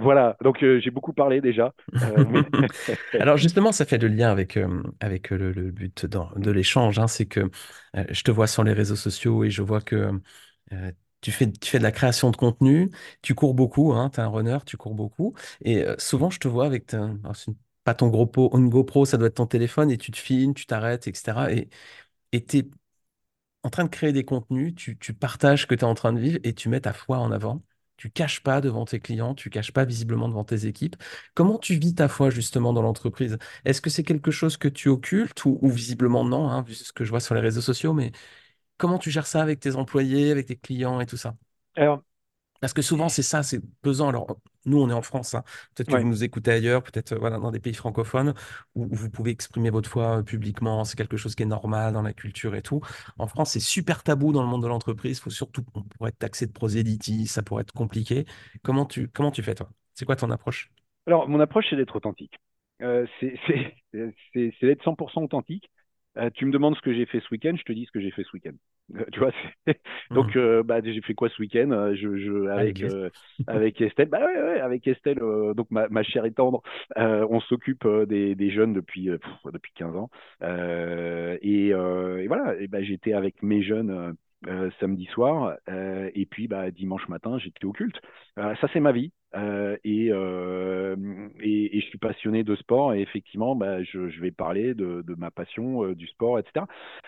[0.00, 1.74] voilà, donc j'ai beaucoup parlé déjà.
[1.92, 2.42] mais...
[3.20, 4.58] Alors justement, ça fait le lien avec
[5.00, 7.50] avec le, le but de, de l'échange, hein, c'est que
[7.94, 10.10] je te vois sur les réseaux sociaux et je vois que
[11.24, 12.90] tu fais, de la création de contenu,
[13.22, 15.34] tu cours beaucoup, hein, tu es un runner, tu cours beaucoup.
[15.62, 17.10] Et euh, souvent, je te vois avec ta,
[17.84, 20.66] pas ton gros une GoPro, ça doit être ton téléphone, et tu te filmes, tu
[20.66, 21.50] t'arrêtes, etc.
[21.52, 21.68] Et
[22.46, 22.70] tu es
[23.62, 26.20] en train de créer des contenus, tu, partages ce que tu es en train de
[26.20, 27.62] vivre et tu mets ta foi en avant.
[27.96, 30.96] Tu caches pas devant tes clients, tu caches pas visiblement devant tes équipes.
[31.34, 33.38] Comment tu vis ta foi justement dans l'entreprise?
[33.64, 36.92] Est-ce que c'est quelque chose que tu occultes ou, ou visiblement non, hein, vu ce
[36.92, 38.12] que je vois sur les réseaux sociaux, mais
[38.78, 41.36] comment tu gères ça avec tes employés, avec tes clients et tout ça?
[41.76, 42.04] Alors,
[42.60, 44.08] Parce que souvent, c'est ça, c'est pesant.
[44.08, 45.44] Alors, nous, on est en France, hein.
[45.74, 48.32] Peut-être que vous nous écoutez ailleurs, peut-être euh, voilà, dans des pays francophones
[48.74, 50.84] où, où vous pouvez exprimer votre foi euh, publiquement.
[50.84, 52.80] C'est quelque chose qui est normal dans la culture et tout.
[53.18, 55.20] En France, c'est super tabou dans le monde de l'entreprise.
[55.20, 58.24] Faut surtout, on pourrait être taxé de prosélytisme, ça pourrait être compliqué.
[58.62, 59.68] Comment tu, comment tu fais, toi?
[59.94, 60.70] C'est quoi ton approche?
[61.06, 62.34] Alors, mon approche, c'est d'être authentique.
[62.82, 63.74] Euh, c'est c'est-
[64.32, 65.70] c'est- c'est d'être 100% authentique.
[66.18, 68.00] Euh, tu me demandes ce que j'ai fait ce week-end, je te dis ce que
[68.00, 68.52] j'ai fait ce week-end.
[68.96, 69.32] Euh, tu vois,
[70.14, 70.36] donc Mhm.
[70.36, 73.10] euh, bah, j'ai fait quoi ce week-end je, je, avec euh,
[73.46, 76.62] avec Estelle, bah ouais, ouais, avec Estelle, euh, donc ma, ma chère et tendre,
[76.98, 80.10] euh, on s'occupe des, des jeunes depuis pff, depuis 15 ans.
[80.42, 84.14] Euh, et, euh, et voilà, et bah, j'étais avec mes jeunes.
[84.46, 87.96] Euh, samedi soir euh, et puis bah, dimanche matin j'étais au culte.
[88.38, 89.12] Euh, ça c'est ma vie
[89.84, 95.30] et, et, je suis passionné de sport et effectivement bah, je, vais parler de, ma
[95.30, 96.66] passion du sport etc.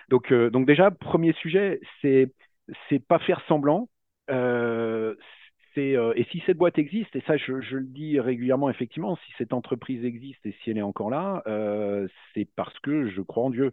[0.08, 2.32] Donc donc déjà premier sujet c'est
[2.88, 3.88] c'est pas faire semblant
[4.28, 10.04] et si cette boîte existe et ça je, le dis régulièrement effectivement si cette entreprise
[10.04, 11.44] existe et si elle est encore là
[12.34, 13.72] c'est parce que je crois en Dieu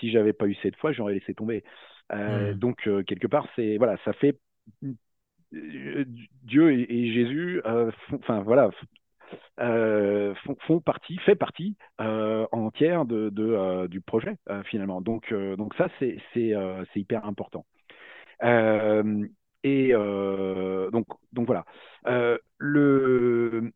[0.00, 1.64] si j'avais pas eu cette foi, j'aurais laissé tomber.
[2.12, 2.58] Euh, Mhm.
[2.58, 4.38] donc euh, quelque part, c'est voilà, ça fait
[5.54, 6.04] euh,
[6.42, 8.70] Dieu et, et Jésus, font- enfin voilà,
[9.60, 15.00] euh, font, font partie, fait partie euh, entière de, de, euh, du projet finalement.
[15.00, 16.54] Donc donc ça c'est c'est
[17.00, 17.66] hyper important.
[19.64, 19.92] Et
[20.92, 21.64] donc donc voilà.
[22.06, 23.72] Euh, le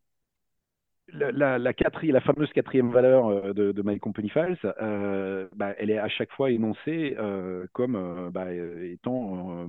[1.36, 1.72] la, la,
[2.02, 6.08] la, fameuse quatrième valeur euh, de, de My Company Files, euh, bah, elle est à
[6.08, 9.68] chaque fois énoncée euh, comme bah, étant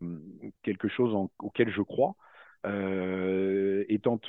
[0.64, 2.16] quelque chose auquel je crois,
[3.90, 4.20] étant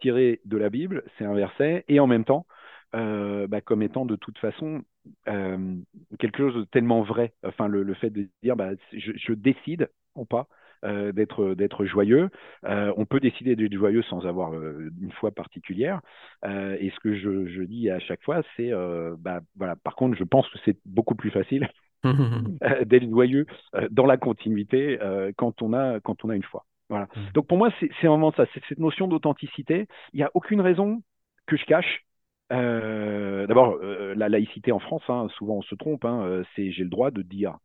[0.00, 2.46] tiré de la Bible, c'est un verset, et en même temps,
[2.92, 4.82] bah, comme étant de toute façon
[5.26, 7.34] quelque chose de tellement vrai.
[7.44, 8.56] Enfin, le, fait de dire,
[8.92, 10.48] je décide ou pas
[10.84, 12.28] euh, d'être d'être joyeux.
[12.66, 16.00] Euh, on peut décider d'être joyeux sans avoir euh, une foi particulière.
[16.44, 18.70] Et ce que je, je, dis à chaque fois, c'est,
[19.18, 19.76] bah, voilà.
[19.76, 21.68] Par contre, je pense que c'est beaucoup plus facile
[22.84, 23.46] d'être joyeux
[23.90, 24.98] dans la continuité
[25.36, 26.64] quand on a quand on a une foi.
[26.90, 27.08] Voilà.
[27.16, 27.32] Mhm.
[27.32, 29.86] Donc pour moi, c'est vraiment ça, c'est cette notion d'authenticité.
[30.12, 31.02] Il n'y a aucune raison
[31.46, 32.04] que je cache.
[32.52, 36.84] Euh, D'abord, euh, la laïcité en France, hein, souvent on se trompe, hein, c'est j'ai
[36.84, 37.56] le droit de dire.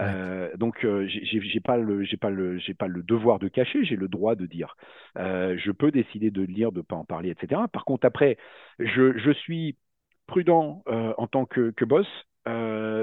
[0.00, 4.76] Euh, donc euh, j'ai pas le devoir de cacher, j'ai le droit de dire.
[5.18, 7.62] Euh, je peux décider de le dire, de pas en parler, etc.
[7.72, 8.38] Par contre après,
[8.78, 9.76] je, suis
[10.26, 12.06] prudent euh, en tant que, boss,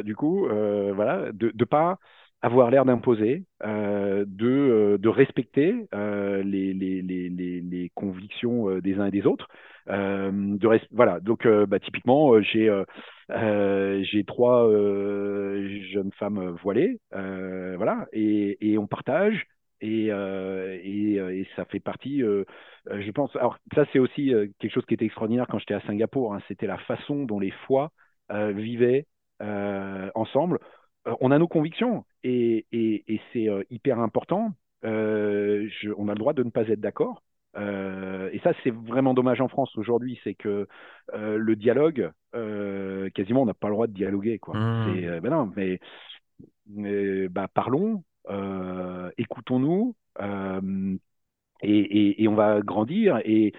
[0.03, 1.99] du coup, voilà, de ne pas
[2.41, 9.47] avoir l'air d'imposer, de, respecter les, les, convictions des uns et des autres.
[9.89, 12.69] Euh, de voilà, donc euh, bah, typiquement, euh, j'ai
[14.03, 19.45] j'ai trois jeunes femmes voilées, voilà, et, et on partage.
[19.81, 22.43] Et, euh, et, et ça fait partie, euh,
[22.91, 23.33] je pense.
[23.37, 26.33] Alors, ça, c'est aussi euh, quelque chose qui était extraordinaire quand j'étais à Singapour.
[26.33, 26.41] hein.
[26.49, 27.89] C'était la façon dont les foi
[28.29, 29.05] vivaient
[30.15, 30.59] ensemble.
[31.21, 34.51] On a nos convictions et, et- c'est hyper important.
[34.83, 37.23] Je- on a le droit de ne pas être d'accord.
[37.57, 40.67] Euh, et ça, c'est vraiment dommage en France aujourd'hui, c'est que
[41.13, 44.61] euh, le dialogue, euh, quasiment, on n'a pas le droit de dialoguer, quoi.
[44.85, 45.79] Euh, ben non, mais,
[46.67, 48.03] mais, bah, parlons,
[49.17, 49.95] écoutons-nous,
[51.61, 53.53] et, et- et on va grandir et,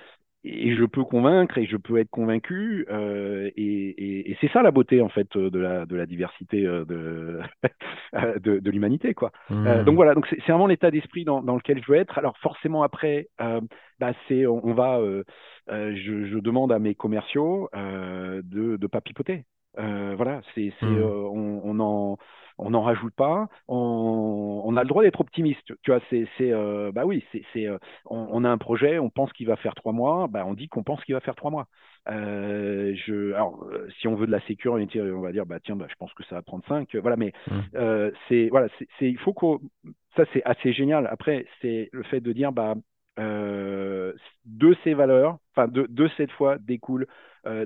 [0.44, 4.62] et je peux convaincre et je peux être convaincu euh, et, et- et c'est ça
[4.62, 7.40] la beauté en fait de la, de la diversité euh, de,
[8.40, 9.32] de, de l'humanité quoi.
[9.66, 12.18] Euh, donc voilà donc c'est vraiment l'état d'esprit dans, dans lequel je veux être.
[12.18, 13.60] Alors forcément après euh,
[13.98, 15.24] bah, c'est on, on va euh,
[15.70, 19.44] euh, je, je demande à mes commerciaux euh, de de pas pipoter.
[19.78, 22.16] Euh, voilà c'est c'est euh, on, on en
[22.62, 25.72] on n'en rajoute pas, on, on a le droit d'être optimiste.
[25.82, 29.32] Tu vois, c'est, euh, bah oui, c'est, euh, on, on a un projet, on pense
[29.32, 31.66] qu'il va faire trois mois, bah on dit qu'on pense qu'il va faire trois mois.
[32.08, 33.66] Euh, je, alors,
[33.98, 36.24] si on veut de la sécurité, on va dire, bah tiens, bah, je pense que
[36.24, 36.94] ça va prendre cinq.
[36.96, 37.32] Voilà, mais
[37.74, 38.68] euh, c'est, voilà,
[38.98, 39.58] c'est, il faut qu'on,
[40.16, 41.06] ça c'est assez génial.
[41.06, 42.74] Après, c'est le fait de dire, bah
[43.16, 47.06] de ces valeurs, enfin de, de cette foi découlent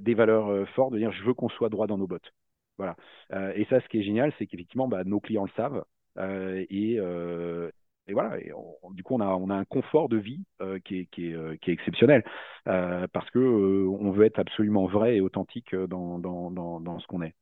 [0.01, 2.33] des valeurs fortes, de dire, je veux qu'on soit droit dans nos bottes.
[2.79, 2.97] Voilà.
[3.33, 5.85] Euh, et ça, ce qui est génial, c'est qu'effectivement, bah, nos clients le savent.
[6.19, 7.71] Euh, et, euh,
[8.07, 8.39] et voilà.
[8.41, 11.07] Et on- du coup, on a, on a un confort de vie euh, qui, est,
[11.07, 12.25] qui, est, euh, qui est exceptionnel
[12.69, 13.39] euh, parce que
[13.87, 17.35] on veut être absolument vrai et authentique dans, dans, dans, dans ce qu'on est.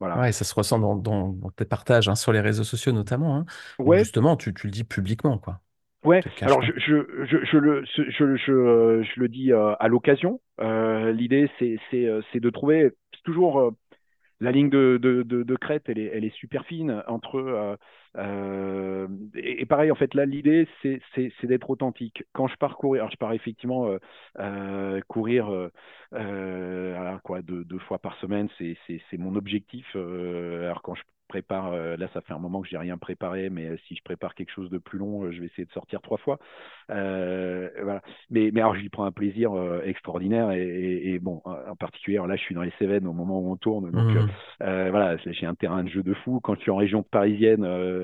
[0.00, 0.20] Voilà.
[0.20, 3.36] Ouais, ça se ressent dans, dans- dans tes partages hein, sur les réseaux sociaux notamment,
[3.36, 3.46] hein,
[3.78, 5.60] Ouais, justement tu, tu le dis publiquement, quoi.
[6.02, 10.40] Ouais, alors je, je, je, je, le, je, je, je, le dis à l'occasion.
[10.58, 12.92] L'idée, c'est de trouver
[13.24, 13.72] toujours
[14.40, 17.36] la ligne de, de, de, crête, elle est, elle est, super fine entre.
[17.36, 17.76] Euh,
[18.16, 22.24] euh, et, pareil, en fait, là, l'idée, c'est d'être authentique.
[22.32, 23.96] Quand je pars courir, alors je pars effectivement
[24.38, 25.70] euh, courir
[26.12, 29.94] alors quoi, deux, deux, fois par semaine, c'est mon objectif.
[29.94, 33.68] alors quand je prépare, euh, là ça fait un moment que j'ai rien préparé, mais
[33.68, 36.02] euh, si je prépare quelque chose de plus long, euh, je vais essayer de sortir
[36.02, 36.38] trois fois.
[36.88, 38.02] voilà.
[38.30, 39.52] Mais, mais alors j'y prends un plaisir
[39.84, 43.56] extraordinaire et, bon, en particulier, là je suis dans les Cévennes au moment où on
[43.56, 44.90] tourne, donc mmh.
[44.90, 46.40] voilà, j'ai un terrain de jeu de fou.
[46.42, 47.62] Quand je suis en région parisienne,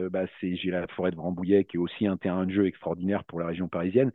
[0.08, 3.40] bah, j'ai la forêt de Rambouillet qui est aussi un terrain de jeu extraordinaire pour
[3.40, 4.12] la région parisienne.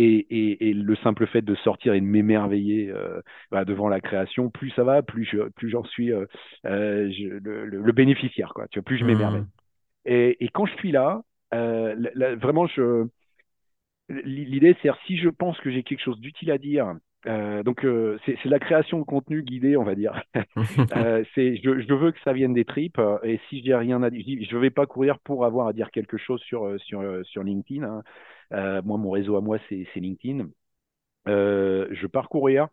[0.00, 4.70] Et, le simple fait de sortir et de m'émerveiller euh, bah, devant la création, plus
[4.70, 6.26] ça va, plus plus j'en suis euh,
[6.66, 7.10] euh,
[7.42, 8.68] le, bénéficiaire, quoi.
[8.68, 9.42] Tu vois, plus je m'émerveille.
[9.42, 9.46] Mmh.
[10.06, 13.06] Et, quand je suis là, vraiment, je
[14.08, 16.94] l'idée, c'est si je pense que j'ai quelque chose d'utile à dire.
[17.26, 17.84] donc
[18.24, 20.22] c'est la création de contenu guidé, on va dire.
[21.34, 24.10] c'est je, je, veux que ça vienne des tripes et si je dis rien à
[24.10, 27.42] dire, je ne vais pas courir pour avoir à dire quelque chose sur sur sur
[27.42, 27.82] LinkedIn.
[27.82, 28.02] Hein.
[28.52, 30.48] Euh, moi, mon réseau à moi, c'est LinkedIn.
[31.28, 32.68] Euh, je parcourir.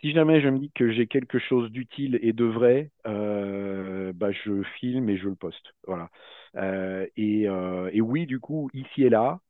[0.00, 4.32] Si jamais je me dis que j'ai quelque chose d'utile et de vrai, euh, bah,
[4.32, 5.74] je filme et je le poste.
[5.86, 6.10] Voilà.
[7.16, 9.40] Et, et, oui, du coup, ici et là,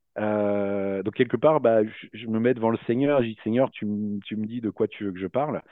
[1.02, 1.80] donc quelque part, bah,
[2.12, 3.86] je, me mets devant le Seigneur, je dis Seigneur, tu,
[4.24, 5.62] tu, me dis de quoi tu veux que je parle.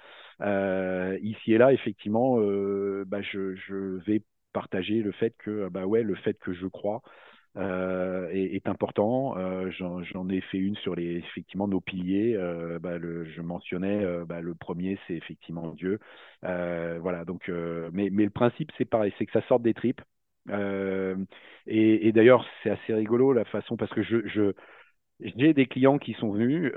[1.23, 2.37] ici et là, effectivement,
[3.07, 7.03] bah, je, je, vais partager le fait que, bah ouais, le fait que je crois,
[7.57, 9.37] euh, est, important.
[9.37, 12.35] Euh, j'en ai fait une sur les effectivement nos piliers.
[12.37, 15.99] Euh, bah, je mentionnais bah, le premier, c'est effectivement Dieu.
[16.43, 17.25] voilà.
[17.25, 17.49] Donc,
[17.93, 20.03] mais, le principe c'est pareil, c'est que ça sorte des tripes.
[20.49, 24.53] et, et d'ailleurs, c'est assez rigolo la façon parce que je
[25.21, 26.73] j'ai des clients qui sont venus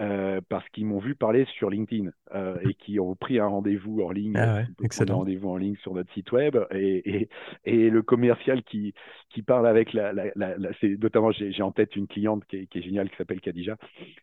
[0.00, 4.00] euh, parce qu'ils m'ont vu parler sur LinkedIn euh, et qui ont pris un rendez-vous
[4.02, 7.28] en ligne, ah un rendez-vous en ligne sur notre site web et, et,
[7.64, 8.94] et le commercial qui,
[9.28, 12.66] qui parle avec la, la, la, c'est notamment j'ai en tête une cliente qui est,
[12.66, 13.76] qui est géniale qui s'appelle Khadija,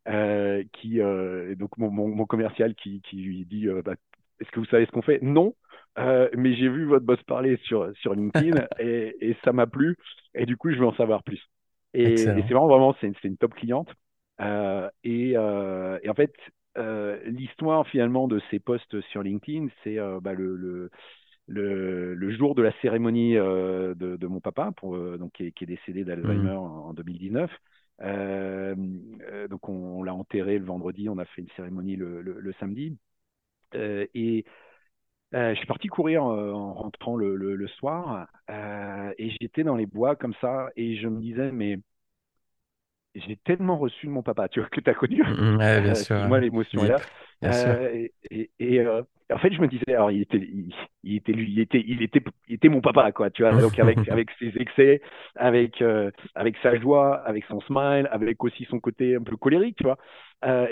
[0.07, 3.93] euh, qui euh, donc mon, mon, mon, commercial qui, qui lui dit bah,
[4.39, 5.21] est-ce que vous savez ce qu'on fait?
[5.21, 5.53] Non,
[5.97, 9.95] mais j'ai vu votre boss parler sur sur LinkedIn et, et ça m'a plu
[10.33, 11.41] et du coup je veux en savoir plus.
[11.93, 13.89] Et, et c'est vraiment vraiment c'est une, une top cliente.
[14.41, 16.33] Euh, et, euh, et, en fait,
[16.77, 20.89] euh, l'histoire finalement de ces posts sur LinkedIn, c'est bah, le, le
[21.49, 25.63] le, le, jour de la cérémonie de, de, mon papa, pour, donc, qui, est, qui
[25.63, 26.57] est décédé d'Alzheimer mmh.
[26.57, 27.49] en, 2019.
[28.01, 28.75] Euh,
[29.47, 32.97] donc on, l'a enterré le vendredi, on a fait une cérémonie le, samedi.
[33.75, 34.43] Euh, et
[35.31, 40.69] je suis parti courir en rentrant le, soir et j'étais dans les bois comme ça
[40.75, 41.79] et je me disais mais
[43.25, 45.23] j'ai tellement reçu de mon papa, tu vois, que tu as connu.
[45.23, 46.27] Mmh, ouais, bien euh, sûr.
[46.27, 46.99] Moi, l'émotion est là.
[47.43, 50.37] Euh, et, et euh, en fait, je me disais, alors, il était,
[51.03, 53.51] il, était, lui, il était, il était, il était mon papa, quoi, tu vois.
[53.61, 55.01] Donc, avec, avec ses excès,
[55.35, 55.83] avec,
[56.35, 59.97] avec sa joie, avec son smile, avec aussi son côté un peu colérique, tu vois.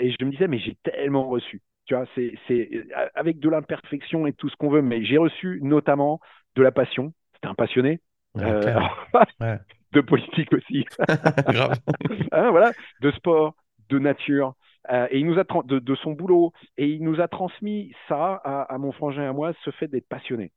[0.00, 1.62] et je me disais, mais j'ai tellement reçu.
[1.86, 2.68] Tu vois, c'est, c'est
[3.14, 6.20] avec de l'imperfection et tout ce qu'on veut, mais j'ai reçu notamment
[6.56, 7.12] de la passion.
[7.34, 8.00] C'était un passionné.
[8.34, 9.58] ouais.
[9.96, 10.84] de politique aussi.
[12.32, 13.54] Hein, voilà, de sport,
[13.88, 14.54] de nature.
[14.90, 18.34] Euh, et il nous a de, de, son boulot et il nous a transmis ça
[18.34, 20.52] à, mon frangin et à moi, ce fait d'être passionné.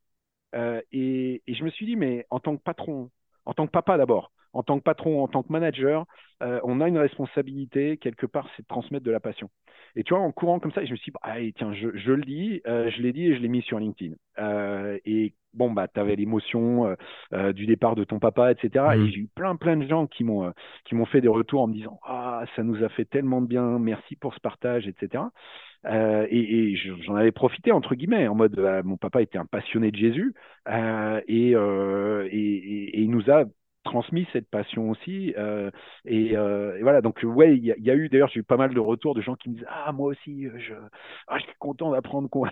[0.54, 3.10] Euh, et, et, je me suis dit, mais en tant que patron,
[3.44, 6.06] en tant que papa d'abord, en tant que patron, en tant que manager,
[6.42, 9.50] euh, on a une responsabilité quelque part, c'est de transmettre de la passion.
[9.96, 12.12] Et tu vois, en courant comme ça, je me suis dit, bah, tiens, je, je,
[12.12, 14.14] le dis, je l'ai dit et je l'ai mis sur LinkedIn.
[15.04, 16.94] et bon, bah, tu avais l'émotion euh,
[17.32, 18.84] euh, du départ de ton papa, etc.
[18.94, 19.06] Et mmh.
[19.08, 20.50] j'ai eu plein, plein de gens qui m'ont, euh,
[20.84, 23.46] qui m'ont fait des retours en me disant Ah, ça nous a fait tellement de
[23.46, 25.24] bien, merci pour ce partage, etc.
[25.84, 29.96] et, j'en avais profité, entre guillemets, en mode bah, mon papa était un passionné de
[29.96, 30.34] Jésus
[30.68, 33.44] et, et, il nous a
[33.84, 35.34] transmis cette passion aussi.
[36.04, 36.34] et,
[36.82, 39.20] voilà, donc ouais, il y, a eu d'ailleurs, j'ai eu pas mal de retours de
[39.22, 40.74] gens qui me disent Ah, moi aussi, je,
[41.28, 42.50] ah, je suis content d'apprendre quoi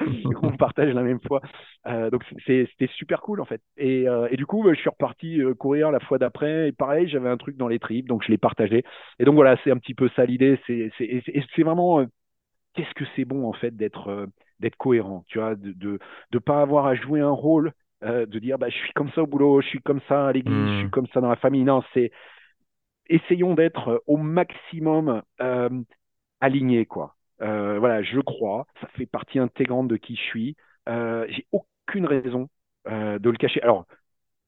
[0.42, 1.40] on partage la même foi.
[1.86, 3.60] Euh, donc c'était super cool en fait.
[3.76, 6.68] Et, euh, et du coup, je suis reparti euh, courir la fois d'après.
[6.68, 8.84] Et pareil, j'avais un truc dans les tripes, donc je l'ai partagé.
[9.18, 10.58] Et donc voilà, c'est un petit peu ça l'idée.
[10.66, 12.04] C'est vraiment
[12.74, 14.28] qu'est-ce que c'est bon en fait d'être
[14.60, 15.98] d'être cohérent, tu vois, de,
[16.30, 19.26] de pas avoir à jouer un rôle, de dire bah je suis comme ça au
[19.26, 20.90] boulot, je suis comme ça à l'église, je suis mmh.
[20.90, 21.64] comme ça dans la famille.
[21.64, 22.12] Non, c'est
[23.08, 25.22] essayons d'être au maximum
[26.40, 27.16] alignés quoi.
[27.42, 30.56] Euh, voilà, je crois, ça fait partie intégrante de qui je suis.
[30.88, 32.48] Euh, j'ai aucune raison
[32.88, 33.60] euh, de le cacher.
[33.62, 33.86] Alors,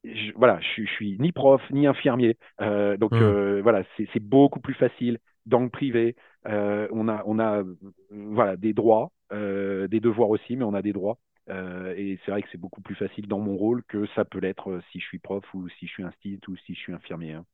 [0.05, 3.23] je, voilà, je, je, suis ni prof ni infirmier, euh, donc Mmh.
[3.23, 6.17] euh, voilà, c'est beaucoup plus facile dans le privé.
[6.47, 7.63] Euh, on a, on a,
[8.11, 11.19] voilà, des droits, euh, des devoirs aussi, mais on a des droits.
[11.51, 14.39] Euh, et c'est vrai que c'est beaucoup plus facile dans mon rôle que ça peut
[14.39, 17.33] l'être si je suis prof ou si je suis institut ou si je suis infirmier.
[17.35, 17.47] hein.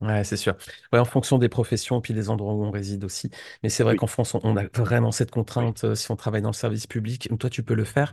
[0.00, 0.56] Ouais, c'est sûr.
[0.92, 3.30] Ouais, en fonction des professions, puis des endroits où on réside aussi.
[3.62, 3.98] Mais c'est vrai Oui.
[3.98, 6.88] qu'en France, on on a vraiment cette contrainte euh, si on travaille dans le service
[6.88, 7.28] public.
[7.38, 8.12] Toi, tu peux le faire.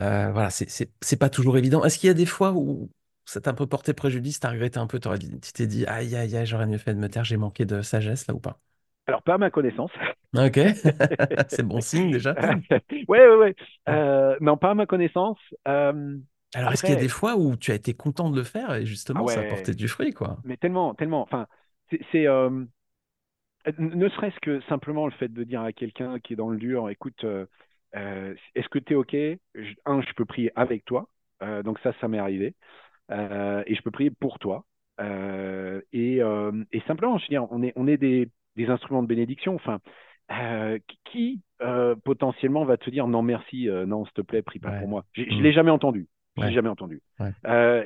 [0.00, 1.84] Euh, voilà, c'est pas toujours évident.
[1.84, 2.90] Est-ce qu'il y a des fois où
[3.24, 6.36] ça t'a un peu porté préjudice, t'as regretté un peu, tu t'es dit, aïe, aïe,
[6.36, 8.60] aïe, j'aurais mieux fait de me taire, j'ai manqué de sagesse là ou pas?
[9.08, 9.90] Alors, pas à ma connaissance.
[10.36, 10.58] Ok,
[11.48, 12.36] c'est bon signe déjà.
[13.08, 13.54] ouais, ouais, ouais.
[13.88, 15.38] Euh, non, pas à ma connaissance.
[15.66, 16.18] Euh,
[16.54, 18.74] Alors, est-ce qu'il y a des fois où tu as été content de le faire
[18.74, 20.44] et ah justement ça a porté du fruit, quoi?
[20.44, 21.22] mais tellement, tellement.
[21.22, 21.46] Enfin,
[22.12, 22.64] c'est, euh,
[23.78, 26.88] ne serait-ce que simplement le fait de dire à quelqu'un qui est dans le dur,
[26.90, 27.46] écoute, euh,
[28.54, 29.12] est-ce que tu es OK?
[29.14, 31.08] Je- un, je peux prier avec toi.
[31.42, 32.54] Euh, donc ça, ça m'est arrivé.
[33.12, 34.64] Et je peux prier pour toi.
[35.92, 36.18] Et,
[36.72, 39.54] et simplement, je veux dire, on est, on est des, des instruments de bénédiction.
[39.54, 39.78] Enfin,
[40.30, 44.58] euh, qui euh, potentiellement va te dire non merci, euh, non s'il te plaît, prie
[44.58, 45.04] pas pour moi.
[45.14, 45.42] Je ne Hmm.
[45.42, 46.06] l'ai jamais entendu.
[46.36, 46.54] Je l'ai Ouais.
[46.54, 47.00] jamais entendu.
[47.18, 47.32] Ouais.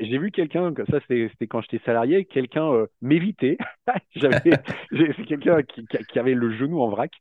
[0.02, 3.58] J'ai vu quelqu'un, comme ça c'était quand j'étais salarié, quelqu'un m'éviter.
[4.16, 7.12] C'est quelqu'un qui, avait le genou en vrac.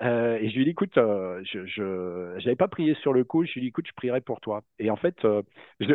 [0.00, 3.44] Et je lui ai dit, écoute, je, j'avais pas prié sur le coup.
[3.44, 4.62] Je lui ai dit, écoute, je prierai pour toi.
[4.78, 5.16] Et en fait,
[5.80, 5.94] je,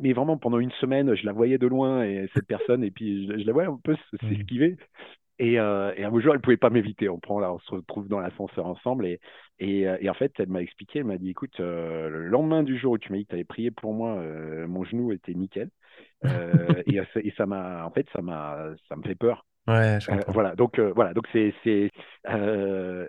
[0.00, 3.26] mais vraiment pendant une semaine, je la voyais de loin et cette personne, et puis
[3.26, 4.28] je, je la voyais un peu Hmm.
[4.28, 4.76] s'esquiver.
[5.38, 7.08] Et, euh, et un jour, elle pouvait pas m'éviter.
[7.08, 9.06] On prend là, on se retrouve dans l'ascenseur ensemble.
[9.06, 9.20] Et,
[9.58, 12.62] et, euh, et en fait, elle m'a expliqué, elle m'a dit, écoute, euh, le lendemain
[12.62, 15.12] du jour où tu m'as dit que tu allais prier pour moi, euh, mon genou
[15.12, 15.70] était nickel.
[16.24, 19.44] Et, ça m'a, en fait, ça m'a, ça me fait peur.
[19.66, 21.90] Ouais, je voilà, donc voilà, donc c'est, c'est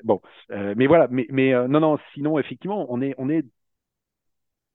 [0.04, 3.46] bon, mais voilà, mais, mais non, non, sinon effectivement, on est, on est,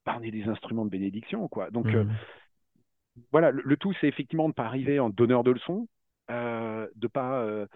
[0.05, 1.71] bah, on est des instruments de bénédiction, quoi.
[1.71, 2.13] Donc Hmm.
[3.33, 5.89] voilà, le, le tout, c'est effectivement de ne pas arriver en donneur de leçons,
[6.31, 7.67] euh, de pas euh,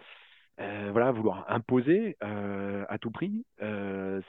[0.61, 3.45] euh, voilà, vouloir imposer euh, à tout prix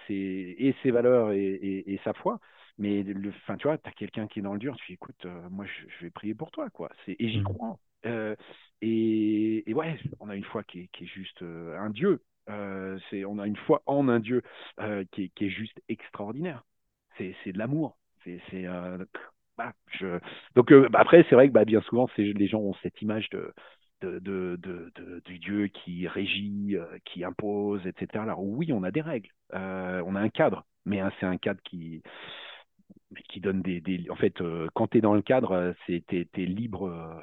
[0.09, 2.39] et ses valeurs et, et- et sa foi.
[2.77, 4.93] Mais le, enfin, tu vois, tu as quelqu'un qui est dans le dur, tu dis,
[4.93, 6.89] écoute, moi, je, je vais prier pour toi, quoi.
[7.07, 7.41] Et j'y Hmm.
[7.41, 7.79] crois.
[8.81, 12.21] Et, et ouais, on a une foi qui est, qui est juste un Dieu.
[13.09, 14.41] C'est, on a une foi en un Dieu
[15.11, 16.63] qui est, qui est juste extraordinaire.
[17.17, 17.97] C'est, de l'amour.
[18.23, 18.97] C'est, euh,
[19.57, 20.19] bah, je...
[20.55, 23.01] Donc euh, bah, après, c'est vrai que bah, bien souvent, c'est, les gens ont cette
[23.01, 23.53] image de,
[24.01, 28.23] de, de, de, de- du Dieu qui régit, euh, qui impose, etc.
[28.23, 31.37] Alors oui, on a des règles, euh, on a un cadre, mais hein, c'est un
[31.37, 32.01] cadre qui,
[33.29, 34.05] qui donne des, des...
[34.09, 37.19] En fait, euh, quand tu es dans le cadre, t'es, t'es libre, euh,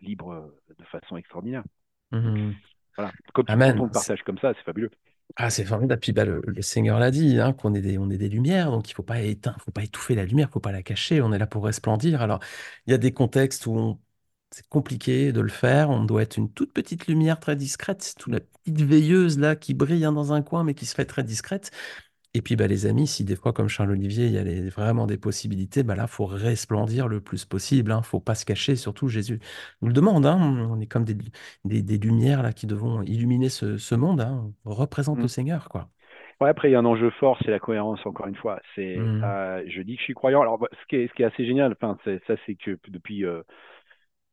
[0.00, 1.64] libre de façon extraordinaire.
[2.10, 2.52] Hmm.
[2.96, 3.84] voilà, quand, on Amen.
[3.84, 4.90] le partage comme ça, c'est fabuleux.
[5.36, 6.00] Ah, c'est formidable.
[6.00, 8.70] Puis bah, le, le Seigneur l'a dit, hein, qu'on est des, on est des lumières,
[8.70, 11.20] donc il faut pas éteindre, faut pas étouffer la lumière, faut pas la cacher.
[11.22, 12.22] On est là pour resplendir.
[12.22, 12.38] Alors,
[12.86, 14.00] il y a des contextes où on-
[14.54, 15.90] c'est compliqué de le faire.
[15.90, 19.74] On doit être une toute petite lumière très discrète, toute la petite veilleuse là qui
[19.74, 21.70] brille hein, dans un coin, mais qui se fait très discrète.
[22.34, 25.06] Et puis bah, les amis, si des fois, comme Charles-Olivier, il y a les- vraiment
[25.06, 27.92] des possibilités, bah là, faut resplendir le plus possible.
[27.92, 28.76] Hein, faut pas se cacher.
[28.76, 29.40] Surtout, Jésus
[29.82, 30.26] nous le demande.
[30.26, 30.38] hein,
[30.70, 31.16] on est comme des,
[31.64, 34.20] des, des lumières là qui devons illuminer ce, ce monde.
[34.20, 35.28] Hein, on représente le Mm.
[35.28, 35.90] Seigneur, quoi.
[36.40, 38.60] Ouais, après, il y a un enjeu fort, c'est la cohérence, encore une fois.
[38.74, 39.22] C'est, Hmm.
[39.22, 40.42] euh, je dis que je suis croyant.
[40.42, 42.78] Alors, bah, ce qui est, ce qui est assez génial, enfin, c'est, ça, c'est que
[42.88, 43.42] depuis, euh,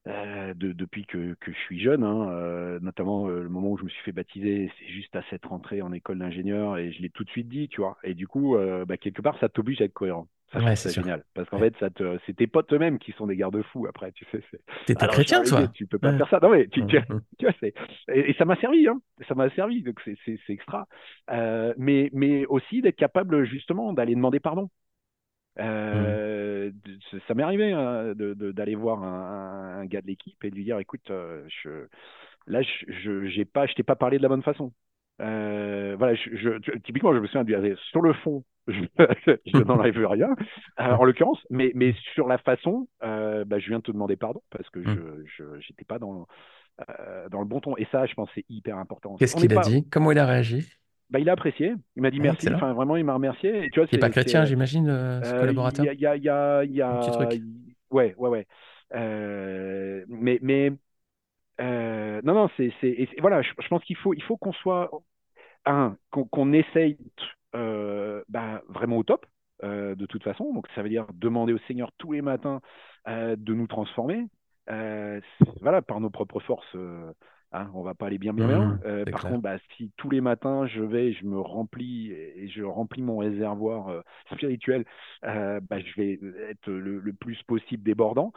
[0.07, 3.77] euh, de- depuis que, que je suis jeune, hein, euh, notamment euh, le moment où
[3.77, 7.01] je me suis fait baptiser, c'est juste à cette rentrée en école d'ingénieur et je
[7.01, 7.97] l'ai tout de suite dit, tu vois.
[8.03, 10.27] Et du coup, euh, bah, quelque part, ça t'oblige à être cohérent.
[10.51, 11.23] Ça, Ouais, c'est génial.
[11.33, 11.65] Parce qu'en Ouais.
[11.65, 14.41] fait, ça te, c'est tes potes eux-mêmes qui sont des garde-fous après, tu sais.
[14.95, 15.73] Alors, chrétien, toi?
[15.73, 16.17] tu peux pas Ouais.
[16.17, 16.39] faire ça.
[16.41, 17.53] Non, mais tu, tu, Hum, hum, tu vois,
[18.13, 19.01] et, et ça m'a servi, hein.
[19.27, 20.17] Ça m'a servi, donc c'est
[20.49, 20.87] extra.
[21.31, 24.69] Euh, mais, mais aussi d'être capable, justement, d'aller demander pardon.
[25.91, 26.21] Hum.
[26.33, 26.71] Euh,
[27.27, 30.79] ça m'est arrivé hein, d'aller voir un, un gars de l'équipe et de lui dire
[30.79, 31.87] écoute, euh, je,
[32.47, 34.73] là, je je- pas, je t'ai pas parlé de la bonne façon.
[35.21, 38.83] Euh, voilà, je, typiquement, je me souviens de lui dire sur le fond, je,
[39.45, 40.29] je n'en enlève rien,
[40.79, 44.15] euh, en l'occurrence, mais, mais sur la façon, euh, bah, je viens de te demander
[44.17, 44.97] pardon parce que Hum.
[45.37, 46.27] je j'étais pas dans,
[47.29, 47.77] dans le bon ton.
[47.77, 49.15] Et ça, je pense, c'est hyper important.
[49.17, 49.87] Qu'est-ce qu'il a pas, dit?
[49.89, 50.67] Comment il a réagi?
[51.11, 52.57] Bah, il a apprécié, il m'a dit Ah, merci, excellent.
[52.57, 53.65] enfin vraiment, il m'a remercié.
[53.65, 55.87] Et tu vois, Il n'est pas chrétien, c'est, j'imagine, euh, ce euh, Il y collaborateur?
[55.89, 57.43] a, il y a, il y a, y Un petit a- truc.
[57.91, 58.47] ouais, ouais, ouais.
[58.95, 60.71] Euh, mais, mais
[61.61, 62.73] euh, non, non, c'est,
[63.19, 64.89] voilà, je, je pense qu'il faut, il faut qu'on soit
[65.65, 66.97] un, qu'on, essaye
[67.55, 69.25] euh, bah, vraiment au top,
[69.63, 70.53] euh, de toute façon.
[70.53, 72.61] Donc, ça veut dire demander au Seigneur tous les matins
[73.07, 74.25] euh, de nous transformer.
[74.69, 75.19] Euh,
[75.61, 77.11] voilà, par nos propres forces, euh,
[77.53, 78.65] Hein, on va pas aller bien bien bien.
[78.67, 79.25] Mmh, Euh, par clair.
[79.25, 83.17] contre, bah, si tous les matins je vais, je me remplis et je remplis mon
[83.17, 84.85] réservoir euh, spirituel,
[85.25, 88.31] euh, bah, je vais être le, le plus possible débordant.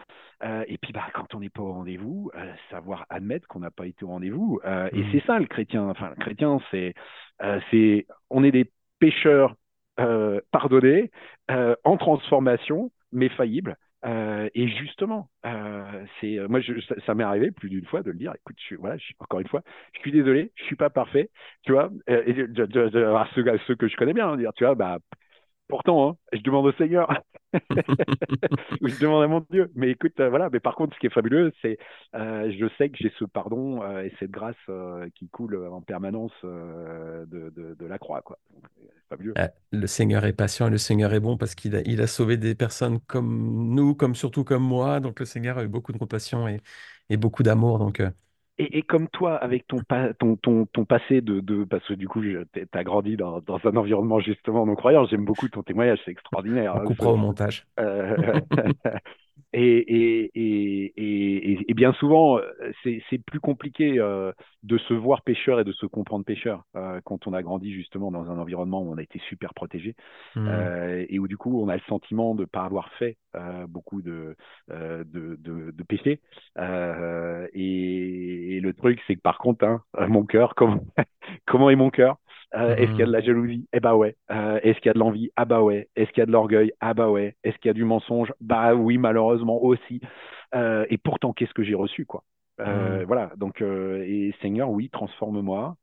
[0.66, 2.30] Et puis, bah, quand on n'est pas au rendez-vous,
[2.70, 4.60] savoir admettre qu'on n'a pas été au rendez-vous.
[4.92, 5.10] Et Mmh.
[5.10, 5.88] c'est ça le chrétien.
[5.88, 6.94] Enfin, le chrétien, c'est,
[7.70, 9.56] c'est, on est des pécheurs
[10.50, 11.10] pardonnés,
[11.48, 13.76] en transformation, mais faillibles.
[14.04, 18.10] Euh, et justement, euh, c'est moi je, ça, ça m'est arrivé plus d'une fois de
[18.10, 18.32] le dire.
[18.36, 19.62] Écoute, je, voilà, je, encore une fois,
[19.94, 21.30] je suis désolé, je suis pas parfait,
[21.62, 21.90] tu vois.
[22.10, 24.64] Euh, et de, de, de, de, ceux, ceux que je connais bien, hein, dire, tu
[24.64, 24.98] vois, bah
[25.68, 27.08] pourtant, hein, je demande au Seigneur,
[28.80, 29.70] ou je demande à mon Dieu.
[29.74, 30.48] Mais écoute, euh, voilà.
[30.52, 31.78] Mais par contre, ce qui est fabuleux, c'est
[32.14, 34.56] euh, je sais que j'ai ce pardon euh, et cette grâce
[35.14, 38.38] qui coule en permanence de, de, de la croix, quoi.
[38.52, 39.38] Donc, c'est fabuleux.
[39.38, 42.06] Euh, Le Seigneur est patient et le Seigneur est bon parce qu'il a, il a
[42.06, 45.00] sauvé des personnes comme nous, comme surtout comme moi.
[45.00, 46.60] Donc le Seigneur a eu beaucoup de compassion et,
[47.10, 47.78] et beaucoup d'amour.
[47.78, 48.00] Donc
[48.58, 51.64] Et, et comme toi, avec ton, pa- ton, ton, ton passé de, de.
[51.64, 52.38] Parce que du coup, tu
[52.72, 55.06] as grandi dans, dans un environnement justement non croyant.
[55.06, 56.74] J'aime beaucoup ton témoignage, c'est extraordinaire.
[56.76, 57.66] on hein, coupera au montage.
[57.80, 58.16] euh,
[59.52, 62.42] et, et, et, et, et bien souvent, euh,
[62.82, 64.32] c'est c'est plus compliqué euh,
[64.64, 68.10] de se voir pêcheur et de se comprendre pêcheur euh, quand on a grandi justement
[68.10, 69.94] dans un environnement où on a été super protégé
[70.34, 70.48] Hmm.
[70.48, 73.66] euh, et où du coup on a le sentiment de ne pas avoir fait euh,
[73.66, 74.36] beaucoup de,
[74.70, 75.84] euh, de, de, de.
[76.58, 80.84] Euh, et, et le truc, c'est que par contre, hein, mon cœur, comment,
[81.46, 82.16] comment est mon cœur?
[82.54, 83.12] Euh, Est-ce qu'il y a de Hmm.
[83.12, 83.68] la jalousie?
[83.72, 84.16] Eh bah ouais.
[84.30, 85.30] Euh, Est-ce qu'il y a de l'envie?
[85.36, 85.88] Ah bah ouais.
[85.96, 86.72] Est-ce qu'il y a de l'orgueil?
[86.80, 87.36] Ah bah ouais.
[87.44, 88.32] Est-ce qu'il y a du mensonge?
[88.40, 90.00] Bah oui, malheureusement aussi.
[90.54, 92.24] Euh, et pourtant, qu'est-ce que j'ai reçu, quoi?
[92.58, 95.76] Voilà, donc et Seigneur, oui, transforme-moi.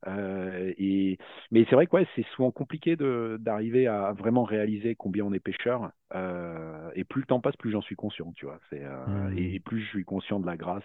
[0.77, 1.17] Et
[1.51, 5.39] mais c'est vrai que ouais, c'est souvent compliqué d'arriver à vraiment réaliser combien on est
[5.39, 5.91] pécheur.
[6.95, 8.59] Et plus le temps passe, plus j'en suis conscient, tu vois.
[9.35, 10.83] Et, plus je suis conscient de la grâce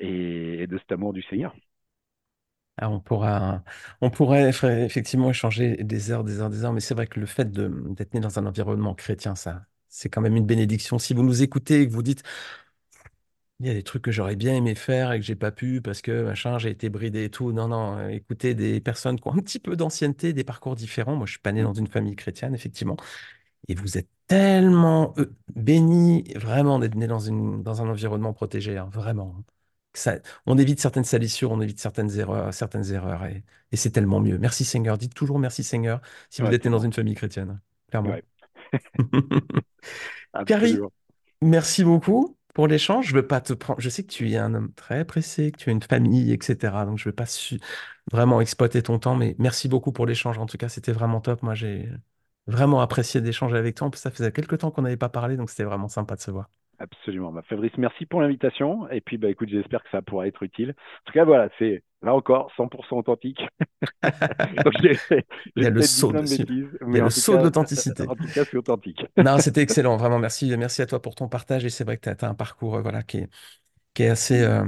[0.00, 1.54] et de cet amour du Seigneur.
[2.76, 3.62] Ah, on pourra,
[4.00, 7.20] on pourrait eff- effectivement échanger des heures, des heures, des heures, mais c'est vrai que
[7.20, 10.98] le fait d'être né dans un environnement chrétien, ça, c'est quand même une bénédiction.
[10.98, 12.24] Si vous nous écoutez et que vous dites,
[13.60, 15.80] il y a des trucs que j'aurais bien aimé faire et que j'ai pas pu
[15.80, 17.52] parce que machin, j'ai été bridé et tout.
[17.52, 21.16] Non, non, euh, écoutez des personnes qui ont un petit peu d'ancienneté, des parcours différents.
[21.16, 22.96] Moi, je suis pas né dans une famille chrétienne, effectivement.
[23.68, 27.30] Et vous êtes tellement euh, bénis, vraiment, d'être né dans
[27.82, 29.36] un environnement protégé, hein, vraiment.
[29.94, 30.16] Ça,
[30.46, 34.38] on évite certaines salissures, on évite certaines erreurs, certaines erreurs, et, et c'est tellement mieux.
[34.38, 34.98] Merci Seigneur.
[34.98, 38.10] Dites toujours merci Seigneur si vous êtes dans une famille chrétienne, clairement.
[38.10, 38.24] Ouais,
[40.46, 40.78] Carrie,
[41.42, 43.08] merci beaucoup pour l'échange.
[43.08, 43.80] Je veux pas te prendre.
[43.80, 46.86] Je sais que tu es un homme très pressé, que tu as une famille, etc.
[46.86, 47.60] Donc je ne veux pas su-
[48.12, 50.38] vraiment exploiter ton temps, mais merci beaucoup pour l'échange.
[50.38, 51.42] En tout cas, c'était vraiment top.
[51.42, 51.90] Moi, j'ai
[52.46, 53.88] vraiment apprécié d'échanger avec toi.
[53.88, 56.20] En plus, ça faisait quelques temps qu'on n'avait pas parlé, donc c'était vraiment sympa de
[56.22, 56.50] se voir.
[56.78, 57.32] Absolument.
[57.32, 58.88] Bah, Fabrice, merci pour l'invitation.
[58.90, 60.70] Et puis, bah, écoute, j'espère que ça pourra être utile.
[60.70, 63.40] En tout cas, voilà, c'est là encore 100% authentique.
[64.64, 64.74] Donc,
[65.56, 68.02] Il y a le saut de, il y a le saut l'authenticité.
[68.08, 69.06] en tout cas, c'est authentique.
[69.16, 69.96] Non, c'était excellent.
[69.96, 71.64] Vraiment, merci, merci à toi pour ton partage.
[71.64, 73.28] Et c'est vrai que tu as, un parcours, euh, voilà, qui est,
[73.94, 74.64] qui est assez euh,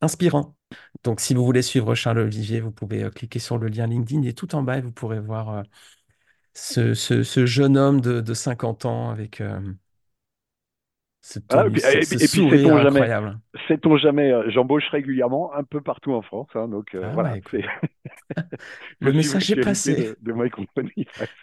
[0.00, 0.56] inspirant.
[1.04, 4.22] Donc, si vous voulez suivre Charles Olivier, vous pouvez euh, cliquer sur le lien LinkedIn
[4.22, 5.62] et tout en bas, et vous pourrez voir
[6.54, 9.42] ce, ce- ce jeune homme de, de 50 ans avec
[11.48, 11.66] Voilà,
[12.20, 13.40] et puis, sait-on jamais, incroyable.
[13.68, 16.48] sait-on jamais, euh, j'embauche régulièrement un peu partout en France.
[16.54, 17.42] hein, donc, euh, Ah voilà, ouais,
[19.00, 19.94] le message est passé.
[19.94, 20.16] de.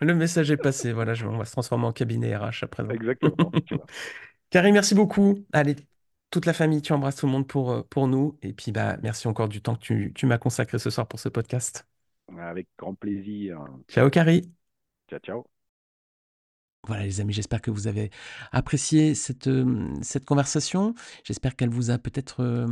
[0.02, 0.92] Le message est passé.
[0.94, 2.94] Voilà, je- on va se transformer en cabinet RH après-demain.
[2.96, 3.52] Exactement.
[4.50, 5.46] Carrie, merci beaucoup.
[5.54, 5.76] Allez,
[6.30, 8.38] toute la famille, tu embrasses tout le monde pour, euh, pour nous.
[8.42, 11.20] Et puis, bah, merci encore du temps que tu, tu m'as consacré ce soir pour
[11.20, 11.86] ce podcast.
[12.36, 13.60] Avec grand plaisir.
[13.88, 14.52] Ciao, Carrie.
[15.08, 15.61] Ciao, ciao.
[16.88, 18.10] Voilà, les amis, j'espère que vous avez
[18.52, 19.94] apprécié cette, euh,
[20.26, 20.96] conversation.
[21.24, 22.68] J'espère qu'elle vous a peut-être euh,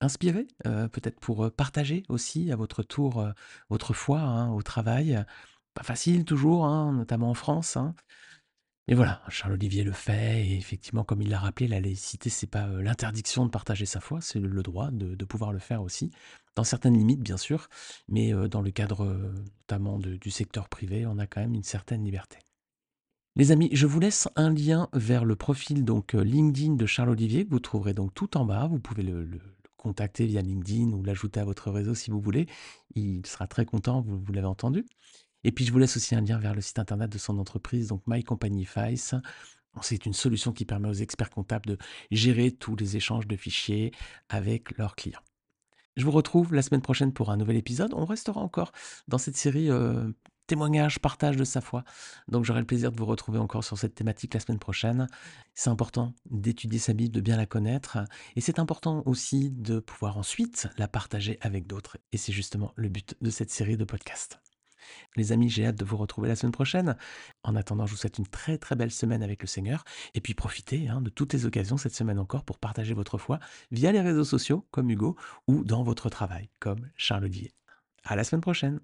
[0.00, 3.24] inspiré, euh, peut-être pour partager aussi à votre tour
[3.70, 5.24] votre foi hein, au travail.
[5.74, 7.76] Pas facile toujours, hein, notamment en France.
[7.76, 7.94] hein.
[8.88, 12.66] Mais voilà, Charles-Olivier le fait, et effectivement, comme il l'a rappelé, la laïcité, c'est pas
[12.66, 16.10] l'interdiction de partager sa foi, c'est le droit de, pouvoir le faire aussi,
[16.56, 17.68] dans certaines limites, bien sûr,
[18.08, 22.38] mais dans le cadre notamment du secteur privé, on a quand même une certaine liberté.
[23.34, 27.08] Les amis, je vous laisse un lien vers le profil donc euh, LinkedIn de Charles
[27.08, 28.66] Olivier que vous trouverez donc tout en bas.
[28.66, 29.26] Vous pouvez le,
[29.78, 32.46] contacter via LinkedIn ou l'ajouter à votre réseau si vous voulez.
[32.94, 34.84] Il sera très content, vous, l'avez entendu.
[35.44, 37.88] Et puis je vous laisse aussi un lien vers le site internet de son entreprise,
[37.88, 39.14] donc My Company Face.
[39.80, 41.78] C'est une solution qui permet aux experts comptables de
[42.10, 43.92] gérer tous les échanges de fichiers
[44.28, 45.22] avec leurs clients.
[45.96, 47.92] Je vous retrouve la semaine prochaine pour un nouvel épisode.
[47.94, 48.72] On restera encore
[49.08, 50.10] dans cette série euh,
[50.46, 51.84] témoignage, partage de sa foi.
[52.28, 55.06] Donc j'aurai le plaisir de vous retrouver encore sur cette thématique la semaine prochaine.
[55.54, 57.98] C'est important d'étudier sa Bible, de bien la connaître,
[58.36, 61.98] et c'est important aussi de pouvoir ensuite la partager avec d'autres.
[62.12, 64.40] Et c'est justement le but de cette série de podcasts.
[65.16, 66.96] Les amis, j'ai hâte de vous retrouver la semaine prochaine.
[67.44, 69.84] En attendant, je vous souhaite une très très belle semaine avec le Seigneur.
[70.14, 73.38] Et puis profitez hein, de toutes les occasions cette semaine encore pour partager votre foi
[73.70, 75.16] via les réseaux sociaux comme Hugo
[75.46, 77.52] ou dans votre travail comme Charles Olivier.
[78.04, 78.80] À la semaine prochaine.